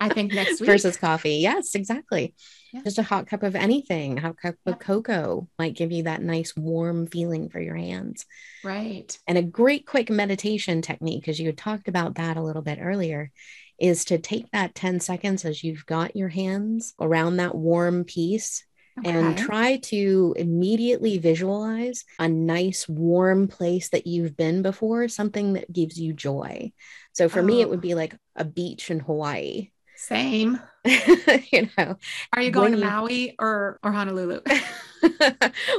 I 0.00 0.08
think 0.08 0.32
next 0.34 0.60
week. 0.60 0.66
versus 0.66 0.96
coffee. 0.96 1.36
Yes, 1.36 1.74
exactly. 1.74 2.34
Yeah. 2.72 2.82
Just 2.82 2.98
a 2.98 3.02
hot 3.02 3.26
cup 3.26 3.42
of 3.42 3.54
anything, 3.54 4.16
hot 4.16 4.36
cup 4.40 4.56
of 4.66 4.78
cocoa 4.78 5.48
might 5.58 5.76
give 5.76 5.92
you 5.92 6.04
that 6.04 6.22
nice 6.22 6.56
warm 6.56 7.06
feeling 7.06 7.48
for 7.48 7.60
your 7.60 7.76
hands. 7.76 8.26
right. 8.64 9.16
And 9.26 9.38
a 9.38 9.42
great 9.42 9.86
quick 9.86 10.10
meditation 10.10 10.82
technique, 10.82 11.22
because 11.22 11.38
you 11.38 11.46
had 11.46 11.58
talked 11.58 11.88
about 11.88 12.16
that 12.16 12.36
a 12.36 12.42
little 12.42 12.62
bit 12.62 12.78
earlier, 12.80 13.30
is 13.78 14.04
to 14.06 14.18
take 14.18 14.50
that 14.52 14.74
10 14.74 15.00
seconds 15.00 15.44
as 15.44 15.62
you've 15.64 15.86
got 15.86 16.16
your 16.16 16.28
hands 16.28 16.94
around 17.00 17.36
that 17.36 17.54
warm 17.54 18.04
piece 18.04 18.64
and 19.02 19.36
try 19.36 19.78
to 19.78 20.34
immediately 20.36 21.18
visualize 21.18 22.04
a 22.20 22.28
nice 22.28 22.88
warm 22.88 23.48
place 23.48 23.88
that 23.88 24.06
you've 24.06 24.36
been 24.36 24.62
before, 24.62 25.08
something 25.08 25.54
that 25.54 25.72
gives 25.72 25.98
you 25.98 26.12
joy. 26.12 26.72
So 27.14 27.28
for 27.28 27.42
me, 27.42 27.60
it 27.62 27.66
Oh. 27.66 27.68
would 27.70 27.80
be 27.80 27.94
like 27.94 28.14
a 28.36 28.44
beach 28.44 28.90
in 28.90 29.00
Hawaii. 29.00 29.70
Same. 29.96 30.60
you 30.84 31.68
know, 31.78 31.96
Are 32.32 32.42
you 32.42 32.50
going 32.50 32.72
to 32.72 32.78
you- 32.78 32.84
Maui 32.84 33.34
or 33.38 33.78
or 33.82 33.92
Honolulu? 33.92 34.40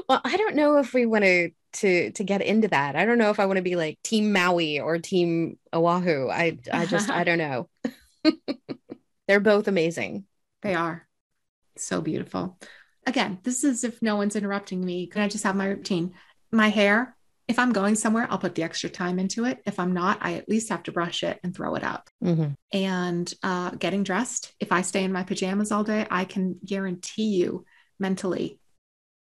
well, 0.09 0.21
I 0.23 0.37
don't 0.37 0.55
know 0.55 0.77
if 0.77 0.93
we 0.93 1.05
want 1.05 1.23
to 1.25 1.51
to 1.73 2.11
to 2.11 2.23
get 2.23 2.41
into 2.41 2.69
that. 2.69 2.95
I 2.95 3.05
don't 3.05 3.17
know 3.17 3.29
if 3.29 3.39
I 3.39 3.45
want 3.45 3.57
to 3.57 3.63
be 3.63 3.75
like 3.75 4.01
Team 4.03 4.31
Maui 4.31 4.79
or 4.79 4.97
Team 4.97 5.57
Oahu. 5.73 6.29
I 6.29 6.57
I 6.71 6.85
just 6.85 7.09
I 7.09 7.23
don't 7.27 7.37
know. 7.37 7.69
They're 9.27 9.39
both 9.39 9.67
amazing. 9.67 10.25
They 10.61 10.73
are 10.73 11.07
so 11.77 12.01
beautiful. 12.01 12.57
Again, 13.05 13.39
this 13.43 13.63
is 13.63 13.83
if 13.83 14.01
no 14.01 14.15
one's 14.15 14.35
interrupting 14.35 14.83
me. 14.83 15.07
Can 15.07 15.21
I 15.21 15.27
just 15.27 15.43
have 15.43 15.55
my 15.55 15.67
routine? 15.67 16.13
My 16.51 16.69
hair, 16.69 17.14
if 17.47 17.59
I'm 17.59 17.71
going 17.73 17.95
somewhere, 17.95 18.27
I'll 18.29 18.39
put 18.39 18.55
the 18.55 18.63
extra 18.63 18.89
time 18.89 19.19
into 19.19 19.45
it. 19.45 19.59
If 19.65 19.79
I'm 19.79 19.93
not, 19.93 20.17
I 20.21 20.33
at 20.33 20.49
least 20.49 20.69
have 20.69 20.83
to 20.83 20.91
brush 20.91 21.23
it 21.23 21.39
and 21.43 21.55
throw 21.55 21.75
it 21.75 21.83
up. 21.83 22.09
Mhm. 22.23 22.55
And 22.71 23.33
uh, 23.43 23.71
getting 23.71 24.03
dressed, 24.03 24.53
if 24.59 24.71
I 24.71 24.81
stay 24.81 25.03
in 25.03 25.11
my 25.11 25.23
pajamas 25.23 25.71
all 25.71 25.83
day, 25.83 26.07
I 26.09 26.25
can 26.25 26.59
guarantee 26.65 27.35
you 27.35 27.65
mentally 27.99 28.59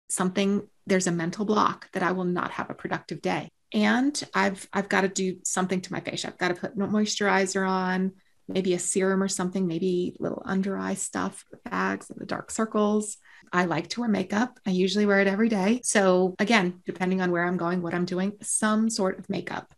something, 0.09 0.67
there's 0.87 1.07
a 1.07 1.11
mental 1.11 1.45
block 1.45 1.89
that 1.93 2.03
I 2.03 2.13
will 2.13 2.25
not 2.25 2.51
have 2.51 2.69
a 2.69 2.75
productive 2.75 3.21
day. 3.21 3.49
And 3.73 4.21
I've 4.33 4.67
I've 4.71 4.87
got 4.87 5.01
to 5.01 5.09
do 5.09 5.39
something 5.43 5.81
to 5.81 5.91
my 5.91 5.99
face. 5.99 6.23
I've 6.23 6.37
got 6.37 6.49
to 6.49 6.53
put 6.53 6.77
no 6.77 6.87
moisturizer 6.87 7.67
on, 7.67 8.13
maybe 8.47 8.73
a 8.73 8.79
serum 8.79 9.21
or 9.21 9.27
something, 9.27 9.67
maybe 9.67 10.15
little 10.19 10.41
under 10.45 10.77
eye 10.77 10.93
stuff, 10.93 11.43
the 11.51 11.57
bags 11.69 12.09
and 12.09 12.19
the 12.19 12.25
dark 12.25 12.51
circles. 12.51 13.17
I 13.51 13.65
like 13.65 13.89
to 13.89 14.01
wear 14.01 14.09
makeup. 14.09 14.59
I 14.65 14.71
usually 14.71 15.05
wear 15.05 15.21
it 15.21 15.27
every 15.27 15.49
day. 15.49 15.81
So 15.83 16.35
again, 16.39 16.81
depending 16.85 17.21
on 17.21 17.31
where 17.31 17.45
I'm 17.45 17.57
going, 17.57 17.81
what 17.81 17.93
I'm 17.93 18.05
doing, 18.05 18.33
some 18.41 18.89
sort 18.89 19.19
of 19.19 19.29
makeup. 19.29 19.73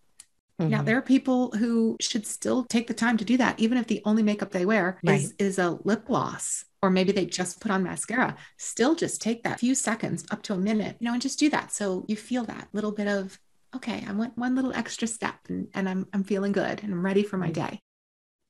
Now 0.70 0.80
Mhm. 0.80 0.86
there 0.86 0.98
are 0.98 1.02
people 1.02 1.52
who 1.52 1.96
should 2.02 2.26
still 2.26 2.66
take 2.66 2.88
the 2.88 2.94
time 2.94 3.18
to 3.18 3.26
do 3.26 3.38
that, 3.38 3.60
even 3.60 3.78
if 3.78 3.88
the 3.88 4.02
only 4.06 4.24
makeup 4.24 4.52
they 4.52 4.66
wear 4.66 5.00
is, 5.04 5.34
is 5.40 5.60
a 5.60 5.78
lip 5.86 6.06
gloss, 6.06 6.66
or 6.82 6.90
maybe 6.90 7.12
they 7.12 7.26
just 7.26 7.62
put 7.62 7.72
on 7.72 7.84
mascara. 7.84 8.36
Still 8.58 8.96
just 8.96 9.22
take 9.22 9.44
that 9.44 9.60
few 9.60 9.76
seconds 9.76 10.26
up 10.32 10.44
to 10.44 10.54
a 10.54 10.58
minute, 10.58 10.98
you 11.00 11.06
know, 11.06 11.14
and 11.14 11.22
just 11.22 11.40
do 11.40 11.50
that. 11.52 11.72
So 11.72 12.06
you 12.08 12.16
feel 12.16 12.44
that 12.46 12.68
little 12.74 12.92
bit 12.92 13.08
of, 13.08 13.40
okay, 13.76 14.04
I 14.08 14.12
went 14.12 14.38
one 14.38 14.56
little 14.56 14.74
extra 14.74 15.08
step 15.08 15.36
and, 15.48 15.68
and 15.74 15.88
I'm 15.88 16.08
I'm 16.14 16.24
feeling 16.24 16.52
good 16.52 16.84
and 16.84 16.92
I'm 16.94 17.06
ready 17.06 17.24
for 17.24 17.38
my 17.38 17.52
day. 17.52 17.80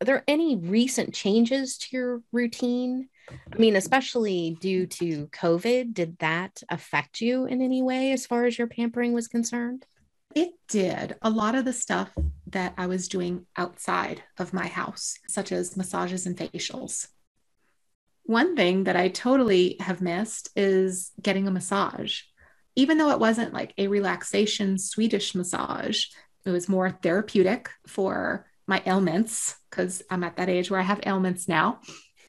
Are 0.02 0.06
there 0.06 0.24
any 0.28 0.56
recent 0.56 1.14
changes 1.14 1.78
to 1.80 1.88
your 1.96 2.22
routine? 2.32 3.10
I 3.29 3.57
mean, 3.57 3.75
especially 3.75 4.57
due 4.60 4.86
to 4.88 5.27
COVID, 5.27 5.93
did 5.93 6.17
that 6.19 6.62
affect 6.69 7.22
you 7.22 7.46
in 7.46 7.62
any 7.62 7.81
way 7.81 8.12
as 8.12 8.25
far 8.25 8.46
as 8.46 8.57
your 8.57 8.67
pampering 8.67 9.13
was 9.13 9.27
concerned? 9.27 9.86
It 10.36 10.51
did. 10.67 11.15
A 11.22 11.29
lot 11.29 11.55
of 11.55 11.65
the 11.65 11.74
stuff 11.74 12.12
that 12.48 12.74
I 12.77 12.88
was 12.88 13.07
doing 13.07 13.46
outside 13.55 14.24
of 14.38 14.53
my 14.53 14.67
house, 14.67 15.17
such 15.27 15.51
as 15.51 15.75
massages 15.75 16.25
and 16.25 16.38
facials. 16.38 17.07
One 18.24 18.55
thing 18.55 18.84
that 18.84 18.96
I 18.96 19.07
totally 19.07 19.77
have 19.79 20.01
missed 20.01 20.50
is 20.55 21.12
getting 21.22 21.48
a 21.48 21.51
massage. 21.51 22.22
Even 22.75 22.98
though 22.98 23.10
it 23.12 23.19
wasn't 23.19 23.53
like 23.53 23.74
a 23.77 23.88
relaxation 23.88 24.77
Swedish 24.77 25.34
massage, 25.34 26.05
it 26.46 26.51
was 26.51 26.69
more 26.69 26.91
therapeutic 26.91 27.69
for 27.88 28.46
my 28.67 28.84
ailments 28.86 29.55
because 29.69 30.03
I'm 30.10 30.24
at 30.24 30.38
that 30.38 30.50
age 30.50 30.69
where 30.69 30.79
I 30.79 30.84
have 30.84 31.00
ailments 31.05 31.48
now. 31.48 31.79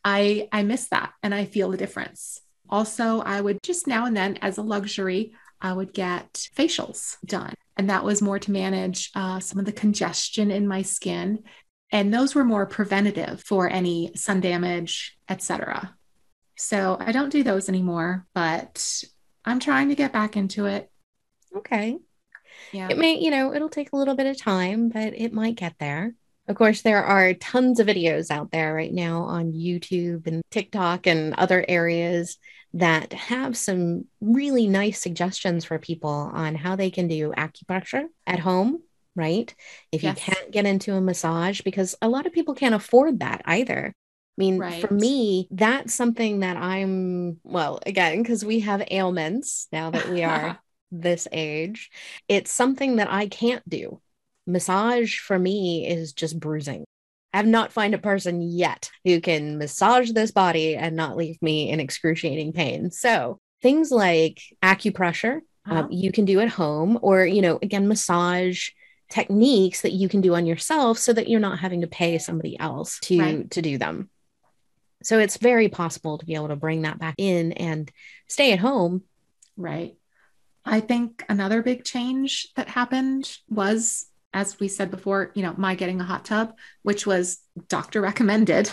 I 0.08 0.48
I 0.52 0.62
miss 0.62 0.88
that 0.88 1.12
and 1.22 1.34
I 1.34 1.44
feel 1.44 1.70
the 1.70 1.76
difference. 1.76 2.40
Also, 2.70 3.20
I 3.20 3.42
would 3.42 3.62
just 3.62 3.86
now 3.86 4.06
and 4.06 4.16
then 4.16 4.38
as 4.40 4.56
a 4.56 4.62
luxury, 4.62 5.34
I 5.60 5.74
would 5.74 5.92
get 5.92 6.48
facials 6.56 7.16
done. 7.26 7.52
And 7.76 7.90
that 7.90 8.04
was 8.04 8.22
more 8.22 8.38
to 8.38 8.50
manage 8.50 9.10
uh, 9.14 9.38
some 9.40 9.58
of 9.58 9.66
the 9.66 9.72
congestion 9.72 10.50
in 10.50 10.66
my 10.66 10.80
skin. 10.80 11.44
And 11.92 12.12
those 12.12 12.34
were 12.34 12.44
more 12.44 12.64
preventative 12.64 13.42
for 13.44 13.68
any 13.68 14.12
sun 14.14 14.40
damage, 14.40 15.16
etc. 15.28 15.94
So 16.56 16.96
I 16.98 17.12
don't 17.12 17.30
do 17.30 17.42
those 17.42 17.68
anymore, 17.68 18.26
but 18.34 19.04
I'm 19.44 19.60
trying 19.60 19.90
to 19.90 19.94
get 19.94 20.12
back 20.12 20.36
into 20.38 20.64
it. 20.66 20.90
Okay. 21.54 21.98
Yeah. 22.72 22.88
It 22.90 22.98
may, 22.98 23.18
you 23.18 23.30
know, 23.30 23.52
it'll 23.54 23.68
take 23.68 23.92
a 23.92 23.96
little 23.96 24.16
bit 24.16 24.26
of 24.26 24.38
time, 24.38 24.88
but 24.88 25.12
it 25.14 25.34
might 25.34 25.56
get 25.56 25.74
there. 25.78 26.14
Of 26.48 26.56
course, 26.56 26.80
there 26.80 27.04
are 27.04 27.34
tons 27.34 27.78
of 27.78 27.86
videos 27.86 28.30
out 28.30 28.50
there 28.50 28.72
right 28.74 28.92
now 28.92 29.22
on 29.24 29.52
YouTube 29.52 30.26
and 30.26 30.42
TikTok 30.50 31.06
and 31.06 31.34
other 31.34 31.62
areas 31.68 32.38
that 32.74 33.12
have 33.12 33.56
some 33.56 34.06
really 34.20 34.66
nice 34.66 35.00
suggestions 35.02 35.66
for 35.66 35.78
people 35.78 36.10
on 36.10 36.54
how 36.54 36.74
they 36.74 36.90
can 36.90 37.06
do 37.06 37.32
acupressure 37.36 38.04
at 38.26 38.38
home, 38.38 38.82
right? 39.14 39.54
If 39.92 40.02
you 40.02 40.10
Yes. 40.10 40.18
can't 40.20 40.50
get 40.50 40.64
into 40.64 40.94
a 40.94 41.00
massage, 41.02 41.60
because 41.60 41.94
a 42.00 42.08
lot 42.08 42.26
of 42.26 42.32
people 42.32 42.54
can't 42.54 42.74
afford 42.74 43.20
that 43.20 43.42
either. 43.44 43.88
I 43.88 43.92
mean, 44.38 44.58
Right. 44.58 44.80
for 44.80 44.92
me, 44.94 45.48
that's 45.50 45.92
something 45.94 46.40
that 46.40 46.56
I'm, 46.56 47.40
well, 47.42 47.80
again, 47.84 48.22
because 48.22 48.44
we 48.44 48.60
have 48.60 48.82
ailments 48.90 49.68
now 49.70 49.90
that 49.90 50.08
we 50.10 50.22
are 50.22 50.58
this 50.90 51.28
age, 51.30 51.90
it's 52.28 52.50
something 52.52 52.96
that 52.96 53.10
I 53.12 53.28
can't 53.28 53.68
do. 53.68 54.00
Massage 54.48 55.18
for 55.18 55.38
me 55.38 55.86
is 55.86 56.12
just 56.12 56.40
bruising. 56.40 56.84
I 57.32 57.36
have 57.36 57.46
not 57.46 57.72
found 57.72 57.94
a 57.94 57.98
person 57.98 58.40
yet 58.40 58.90
who 59.04 59.20
can 59.20 59.58
massage 59.58 60.10
this 60.12 60.30
body 60.30 60.74
and 60.74 60.96
not 60.96 61.16
leave 61.16 61.40
me 61.42 61.70
in 61.70 61.78
excruciating 61.78 62.54
pain. 62.54 62.90
So 62.90 63.38
things 63.60 63.90
like 63.90 64.40
acupressure, 64.62 65.40
Uh-huh. 65.66 65.80
um, 65.80 65.92
you 65.92 66.10
can 66.10 66.24
do 66.24 66.40
at 66.40 66.48
home, 66.48 66.98
or, 67.02 67.26
you 67.26 67.42
know, 67.42 67.58
again, 67.60 67.86
massage 67.86 68.70
techniques 69.10 69.82
that 69.82 69.92
you 69.92 70.08
can 70.08 70.22
do 70.22 70.34
on 70.34 70.46
yourself 70.46 70.98
so 70.98 71.12
that 71.12 71.28
you're 71.28 71.40
not 71.40 71.58
having 71.58 71.82
to 71.82 71.86
pay 71.86 72.16
somebody 72.18 72.58
else 72.58 72.98
to 73.00 73.18
Right. 73.18 73.50
to 73.50 73.60
do 73.60 73.76
them. 73.76 74.08
So 75.02 75.18
it's 75.18 75.36
very 75.36 75.68
possible 75.68 76.18
to 76.18 76.26
be 76.26 76.34
able 76.34 76.48
to 76.48 76.56
bring 76.56 76.82
that 76.82 76.98
back 76.98 77.14
in 77.18 77.52
and 77.52 77.90
stay 78.26 78.52
at 78.52 78.58
home. 78.58 79.02
Right. 79.56 79.94
I 80.64 80.80
think 80.80 81.24
another 81.28 81.62
big 81.62 81.84
change 81.84 82.48
that 82.56 82.68
happened 82.68 83.30
was, 83.48 84.06
as 84.32 84.58
we 84.60 84.68
said 84.68 84.90
before, 84.90 85.30
you 85.34 85.42
know, 85.42 85.54
my 85.56 85.74
getting 85.74 86.00
a 86.00 86.04
hot 86.04 86.24
tub, 86.24 86.54
which 86.82 87.06
was 87.06 87.38
doctor 87.68 88.00
recommended. 88.00 88.70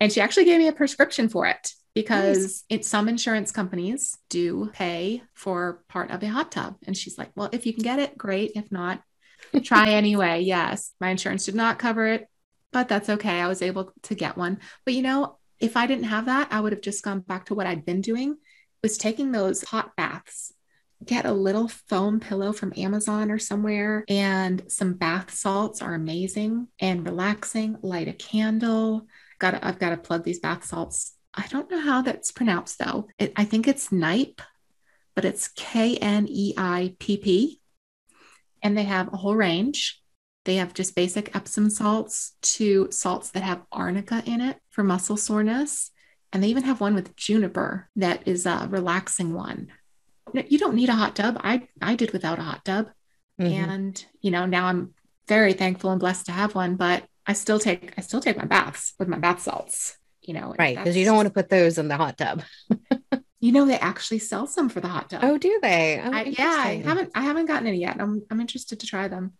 And 0.00 0.12
she 0.12 0.20
actually 0.20 0.44
gave 0.44 0.58
me 0.58 0.68
a 0.68 0.72
prescription 0.72 1.28
for 1.28 1.46
it 1.46 1.72
because 1.94 2.64
it, 2.68 2.84
some 2.84 3.08
insurance 3.08 3.52
companies 3.52 4.16
do 4.30 4.70
pay 4.72 5.22
for 5.34 5.82
part 5.88 6.10
of 6.10 6.22
a 6.22 6.28
hot 6.28 6.50
tub. 6.50 6.76
And 6.86 6.96
she's 6.96 7.18
like, 7.18 7.30
well, 7.34 7.50
if 7.52 7.66
you 7.66 7.72
can 7.72 7.82
get 7.82 7.98
it, 7.98 8.16
great. 8.16 8.52
If 8.54 8.72
not, 8.72 9.02
try 9.62 9.90
anyway. 9.92 10.40
Yes. 10.40 10.92
My 11.00 11.10
insurance 11.10 11.44
did 11.44 11.54
not 11.54 11.78
cover 11.78 12.06
it, 12.06 12.28
but 12.72 12.88
that's 12.88 13.10
okay. 13.10 13.40
I 13.40 13.48
was 13.48 13.62
able 13.62 13.92
to 14.04 14.14
get 14.14 14.36
one. 14.36 14.58
But 14.84 14.94
you 14.94 15.02
know, 15.02 15.38
if 15.60 15.76
I 15.76 15.86
didn't 15.86 16.04
have 16.04 16.26
that, 16.26 16.48
I 16.50 16.60
would 16.60 16.72
have 16.72 16.82
just 16.82 17.04
gone 17.04 17.20
back 17.20 17.46
to 17.46 17.54
what 17.54 17.66
I'd 17.66 17.84
been 17.84 18.00
doing 18.00 18.36
was 18.82 18.98
taking 18.98 19.30
those 19.30 19.62
hot 19.62 19.94
baths 19.96 20.52
get 21.04 21.26
a 21.26 21.32
little 21.32 21.68
foam 21.68 22.20
pillow 22.20 22.52
from 22.52 22.72
Amazon 22.76 23.30
or 23.30 23.38
somewhere. 23.38 24.04
And 24.08 24.62
some 24.68 24.94
bath 24.94 25.32
salts 25.32 25.82
are 25.82 25.94
amazing 25.94 26.68
and 26.80 27.06
relaxing. 27.06 27.76
Light 27.82 28.08
a 28.08 28.12
candle. 28.12 29.06
Got 29.38 29.62
I've 29.62 29.78
got 29.78 29.90
to 29.90 29.96
plug 29.96 30.24
these 30.24 30.40
bath 30.40 30.64
salts. 30.64 31.14
I 31.34 31.46
don't 31.48 31.70
know 31.70 31.80
how 31.80 32.02
that's 32.02 32.32
pronounced 32.32 32.78
though. 32.78 33.08
It, 33.18 33.32
I 33.36 33.44
think 33.44 33.66
it's 33.66 33.90
Nipe, 33.90 34.40
but 35.14 35.24
it's 35.24 35.48
K 35.48 35.96
N 35.96 36.26
E 36.28 36.54
I 36.56 36.94
P 36.98 37.16
P. 37.16 37.60
And 38.62 38.76
they 38.76 38.84
have 38.84 39.12
a 39.12 39.16
whole 39.16 39.34
range. 39.34 40.00
They 40.44 40.56
have 40.56 40.74
just 40.74 40.96
basic 40.96 41.34
Epsom 41.34 41.70
salts 41.70 42.34
to 42.42 42.88
salts 42.90 43.30
that 43.30 43.42
have 43.42 43.62
arnica 43.70 44.22
in 44.26 44.40
it 44.40 44.58
for 44.70 44.82
muscle 44.82 45.16
soreness. 45.16 45.90
And 46.32 46.42
they 46.42 46.48
even 46.48 46.64
have 46.64 46.80
one 46.80 46.94
with 46.94 47.14
juniper 47.14 47.90
that 47.96 48.26
is 48.26 48.46
a 48.46 48.66
relaxing 48.70 49.34
one. 49.34 49.68
No, 50.32 50.42
You 50.46 50.58
don't 50.58 50.74
need 50.74 50.88
a 50.88 50.94
hot 50.94 51.16
tub. 51.16 51.40
I 51.42 51.68
I 51.80 51.94
did 51.96 52.12
without 52.12 52.38
a 52.38 52.42
hot 52.42 52.64
tub. 52.64 52.90
Mhm. 53.40 53.68
And 53.68 54.06
you 54.20 54.30
know, 54.30 54.46
now 54.46 54.66
I'm 54.66 54.94
very 55.28 55.52
thankful 55.52 55.90
and 55.90 56.00
blessed 56.00 56.26
to 56.26 56.32
have 56.32 56.54
one, 56.54 56.76
but 56.76 57.04
I 57.26 57.32
still 57.32 57.58
take 57.58 57.94
I 57.96 58.00
still 58.02 58.20
take 58.20 58.36
my 58.36 58.44
baths 58.44 58.94
with 58.98 59.08
my 59.08 59.18
bath 59.18 59.42
salts, 59.42 59.96
you 60.22 60.34
know. 60.34 60.54
Right. 60.58 60.76
Because 60.76 60.96
you 60.96 61.04
don't 61.04 61.16
want 61.16 61.26
to 61.26 61.34
put 61.34 61.48
those 61.48 61.78
in 61.78 61.88
the 61.88 61.96
hot 61.96 62.18
tub. 62.18 62.42
you 63.40 63.52
know 63.52 63.66
they 63.66 63.78
actually 63.78 64.18
sell 64.20 64.46
some 64.46 64.68
for 64.68 64.80
the 64.80 64.88
hot 64.88 65.10
tub. 65.10 65.20
Oh, 65.24 65.38
do 65.38 65.58
they? 65.62 66.00
Oh, 66.02 66.12
I, 66.12 66.22
yeah, 66.24 66.54
I 66.58 66.82
haven't 66.84 67.10
I 67.14 67.22
haven't 67.22 67.46
gotten 67.46 67.66
any 67.66 67.80
yet. 67.80 68.00
I'm 68.00 68.22
I'm 68.30 68.40
interested 68.40 68.80
to 68.80 68.86
try 68.86 69.08
them. 69.08 69.32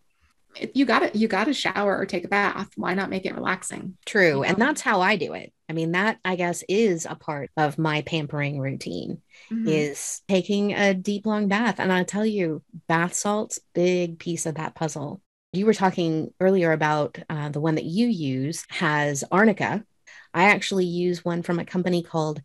It- 0.59 0.73
you 0.77 0.85
got 0.85 1.01
to 1.13 1.19
you 1.19 1.29
got 1.29 1.45
to 1.45 1.55
shower 1.55 1.97
or 1.97 2.07
take 2.07 2.25
a 2.25 2.29
bath. 2.29 2.71
Why 2.77 2.95
not 2.95 3.11
make 3.11 3.25
it 3.27 3.35
relaxing? 3.35 3.97
True. 4.07 4.39
you 4.39 4.45
And 4.45 4.57
that's 4.59 4.81
how 4.83 5.01
I 5.01 5.17
do 5.17 5.33
it. 5.35 5.53
I 5.69 5.73
mean, 5.73 5.93
that 5.93 6.19
I 6.25 6.37
guess 6.37 6.63
is 6.69 7.07
a 7.09 7.15
part 7.15 7.51
of 7.57 7.79
my 7.79 8.03
pampering 8.03 8.59
routine 8.61 9.23
Mhm. 9.51 9.67
is 9.69 10.21
taking 10.29 10.75
a 10.75 10.93
deep, 10.93 11.25
long 11.25 11.49
bath. 11.49 11.77
And 11.79 11.91
I 11.91 12.05
tell 12.05 12.27
you, 12.27 12.63
bath 12.89 13.15
salts, 13.15 13.59
big 13.75 14.19
piece 14.19 14.45
of 14.45 14.57
that 14.57 14.75
puzzle. 14.75 15.23
You 15.55 15.65
were 15.67 15.75
talking 15.75 16.33
earlier 16.41 16.73
about 16.73 17.19
uh, 17.31 17.49
the 17.51 17.61
one 17.61 17.77
that 17.77 17.85
you 17.85 18.07
use 18.07 18.65
has 18.69 19.25
arnica. 19.33 19.85
I 20.35 20.45
actually 20.45 20.87
use 20.87 21.25
one 21.25 21.43
from 21.43 21.59
a 21.59 21.65
company 21.65 22.03
called 22.03 22.43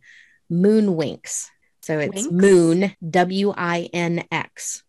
Moon 0.49 0.87
Winx. 0.95 1.47
So 1.81 1.99
it's 1.99 2.27
Winx? 2.27 2.31
Moon, 2.31 2.95
W 3.09 3.53
I 3.55 3.89
N 3.93 4.25
X. 4.31 4.83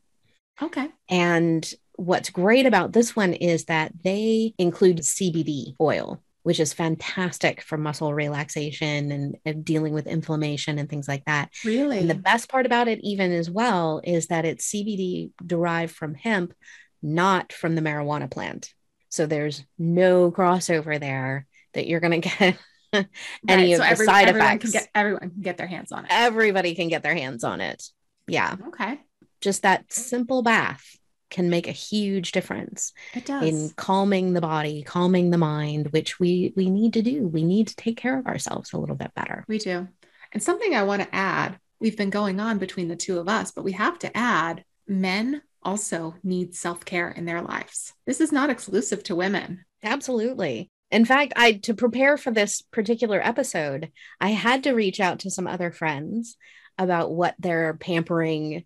Okay. 0.60 0.88
And 1.08 1.68
what's 1.98 2.30
great 2.30 2.64
about 2.64 2.92
this 2.92 3.16
one 3.16 3.32
is 3.34 3.64
that 3.64 3.92
they 4.04 4.54
include 4.56 4.98
CBD 4.98 5.74
oil, 5.80 6.22
which 6.44 6.60
is 6.60 6.72
fantastic 6.72 7.60
for 7.60 7.76
muscle 7.76 8.14
relaxation 8.14 9.10
and, 9.10 9.36
and 9.44 9.64
dealing 9.64 9.92
with 9.92 10.06
inflammation 10.06 10.78
and 10.78 10.88
things 10.88 11.08
like 11.08 11.24
that. 11.24 11.50
Really? 11.64 11.98
And 11.98 12.08
the 12.08 12.14
best 12.14 12.48
part 12.48 12.66
about 12.66 12.86
it, 12.86 13.00
even 13.02 13.32
as 13.32 13.50
well, 13.50 14.00
is 14.04 14.28
that 14.28 14.44
it's 14.44 14.70
CBD 14.70 15.32
derived 15.44 15.92
from 15.92 16.14
hemp, 16.14 16.54
not 17.02 17.52
from 17.52 17.74
the 17.74 17.82
marijuana 17.82 18.30
plant. 18.30 18.72
So 19.08 19.26
there's 19.26 19.64
no 19.76 20.30
crossover 20.30 21.00
there 21.00 21.46
that 21.74 21.88
you're 21.88 22.00
going 22.00 22.22
to 22.22 22.28
get 22.28 22.58
any 23.48 23.72
of 23.72 23.80
the 23.80 23.96
side 23.96 24.28
everyone 24.28 24.46
effects. 24.46 24.70
Can 24.70 24.70
get, 24.70 24.88
everyone 24.94 25.30
can 25.30 25.42
get 25.42 25.56
their 25.56 25.66
hands 25.66 25.90
on 25.90 26.04
it. 26.04 26.10
Everybody 26.12 26.76
can 26.76 26.86
get 26.86 27.02
their 27.02 27.16
hands 27.16 27.42
on 27.42 27.60
it. 27.60 27.82
Yeah. 28.28 28.54
Okay. 28.68 29.00
Just 29.40 29.62
that 29.62 29.92
simple 29.92 30.42
bath 30.42 30.97
can 31.30 31.50
make 31.50 31.68
a 31.68 31.72
huge 31.72 32.32
difference 32.32 32.92
It 33.14 33.26
does. 33.26 33.42
in 33.42 33.70
calming 33.76 34.32
the 34.32 34.40
body, 34.40 34.82
calming 34.82 35.30
the 35.30 35.38
mind, 35.38 35.88
which 35.88 36.18
we 36.18 36.52
we 36.56 36.70
need 36.70 36.94
to 36.94 37.02
do. 37.02 37.26
We 37.26 37.44
need 37.44 37.68
to 37.68 37.76
take 37.76 37.96
care 37.96 38.18
of 38.18 38.26
ourselves 38.26 38.72
a 38.72 38.78
little 38.78 38.96
bit 38.96 39.12
better. 39.14 39.44
We 39.48 39.58
do. 39.58 39.88
And 40.32 40.42
something 40.42 40.74
I 40.74 40.82
want 40.84 41.02
to 41.02 41.14
add 41.14 41.58
we've 41.80 41.96
been 41.96 42.10
going 42.10 42.40
on 42.40 42.58
between 42.58 42.88
the 42.88 42.96
two 42.96 43.18
of 43.18 43.28
us, 43.28 43.52
but 43.52 43.64
we 43.64 43.72
have 43.72 43.98
to 44.00 44.16
add 44.16 44.64
men 44.86 45.42
also 45.62 46.14
need 46.22 46.54
self 46.54 46.84
care 46.84 47.10
in 47.10 47.24
their 47.24 47.42
lives. 47.42 47.92
This 48.06 48.20
is 48.20 48.32
not 48.32 48.50
exclusive 48.50 49.02
to 49.04 49.16
women. 49.16 49.64
Absolutely. 49.82 50.70
In 50.90 51.04
fact, 51.04 51.34
I 51.36 51.52
to 51.52 51.74
prepare 51.74 52.16
for 52.16 52.30
this 52.30 52.62
particular 52.62 53.20
episode, 53.24 53.90
I 54.20 54.30
had 54.30 54.64
to 54.64 54.72
reach 54.72 55.00
out 55.00 55.20
to 55.20 55.30
some 55.30 55.46
other 55.46 55.70
friends 55.70 56.36
about 56.78 57.10
what 57.12 57.34
their 57.38 57.74
pampering 57.74 58.64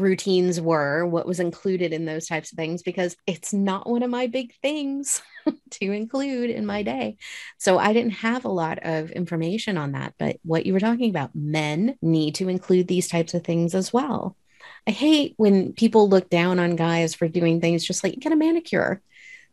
routines 0.00 0.60
were, 0.60 1.06
what 1.06 1.26
was 1.26 1.40
included 1.40 1.92
in 1.92 2.04
those 2.04 2.26
types 2.26 2.52
of 2.52 2.56
things 2.56 2.82
because 2.82 3.16
it's 3.26 3.52
not 3.52 3.88
one 3.88 4.02
of 4.02 4.10
my 4.10 4.26
big 4.26 4.54
things 4.60 5.22
to 5.70 5.92
include 5.92 6.50
in 6.50 6.66
my 6.66 6.82
day. 6.82 7.16
So 7.58 7.78
I 7.78 7.92
didn't 7.92 8.12
have 8.12 8.44
a 8.44 8.50
lot 8.50 8.78
of 8.82 9.10
information 9.10 9.76
on 9.76 9.92
that, 9.92 10.14
but 10.18 10.36
what 10.42 10.66
you 10.66 10.72
were 10.72 10.80
talking 10.80 11.10
about, 11.10 11.34
men 11.34 11.96
need 12.02 12.36
to 12.36 12.48
include 12.48 12.88
these 12.88 13.08
types 13.08 13.34
of 13.34 13.44
things 13.44 13.74
as 13.74 13.92
well. 13.92 14.36
I 14.86 14.92
hate 14.92 15.34
when 15.36 15.72
people 15.72 16.08
look 16.08 16.30
down 16.30 16.58
on 16.58 16.76
guys 16.76 17.14
for 17.14 17.28
doing 17.28 17.60
things 17.60 17.84
just 17.84 18.04
like 18.04 18.18
get 18.18 18.32
a 18.32 18.36
manicure. 18.36 19.02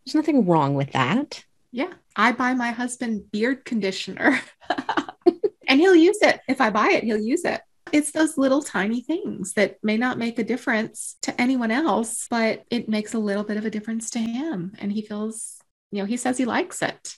There's 0.05 0.15
nothing 0.15 0.45
wrong 0.45 0.75
with 0.75 0.91
that. 0.91 1.43
Yeah. 1.71 1.93
I 2.15 2.31
buy 2.33 2.53
my 2.53 2.71
husband 2.71 3.31
beard 3.31 3.65
conditioner 3.65 4.39
and 5.67 5.79
he'll 5.79 5.95
use 5.95 6.19
it. 6.21 6.39
If 6.47 6.61
I 6.61 6.69
buy 6.69 6.91
it, 6.91 7.03
he'll 7.03 7.17
use 7.17 7.45
it. 7.45 7.61
It's 7.93 8.11
those 8.11 8.37
little 8.37 8.61
tiny 8.61 9.01
things 9.01 9.53
that 9.53 9.77
may 9.83 9.97
not 9.97 10.17
make 10.17 10.39
a 10.39 10.43
difference 10.43 11.15
to 11.21 11.39
anyone 11.39 11.71
else, 11.71 12.27
but 12.29 12.63
it 12.69 12.89
makes 12.89 13.13
a 13.13 13.19
little 13.19 13.43
bit 13.43 13.57
of 13.57 13.65
a 13.65 13.69
difference 13.69 14.09
to 14.11 14.19
him. 14.19 14.73
And 14.79 14.91
he 14.91 15.03
feels, 15.03 15.61
you 15.91 15.99
know, 15.99 16.05
he 16.05 16.17
says 16.17 16.37
he 16.37 16.45
likes 16.45 16.81
it. 16.81 17.15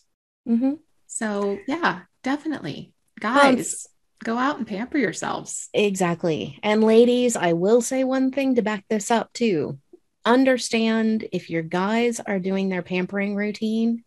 Mhm. 0.47 0.79
So, 1.07 1.59
yeah, 1.65 2.01
definitely. 2.23 2.93
Guys, 3.21 3.87
go 4.23 4.37
out 4.37 4.57
and 4.57 4.67
pamper 4.67 4.97
yourselves. 4.97 5.69
Exactly. 5.73 6.59
And 6.61 6.83
ladies, 6.83 7.37
I 7.37 7.53
will 7.53 7.81
say 7.81 8.03
one 8.03 8.31
thing 8.31 8.55
to 8.55 8.61
back 8.61 8.83
this 8.89 9.09
up 9.09 9.31
too. 9.31 9.79
Understand 10.25 11.25
if 11.31 11.49
your 11.49 11.63
guys 11.63 12.19
are 12.19 12.39
doing 12.39 12.67
their 12.67 12.81
pampering 12.81 13.35
routine, 13.35 14.03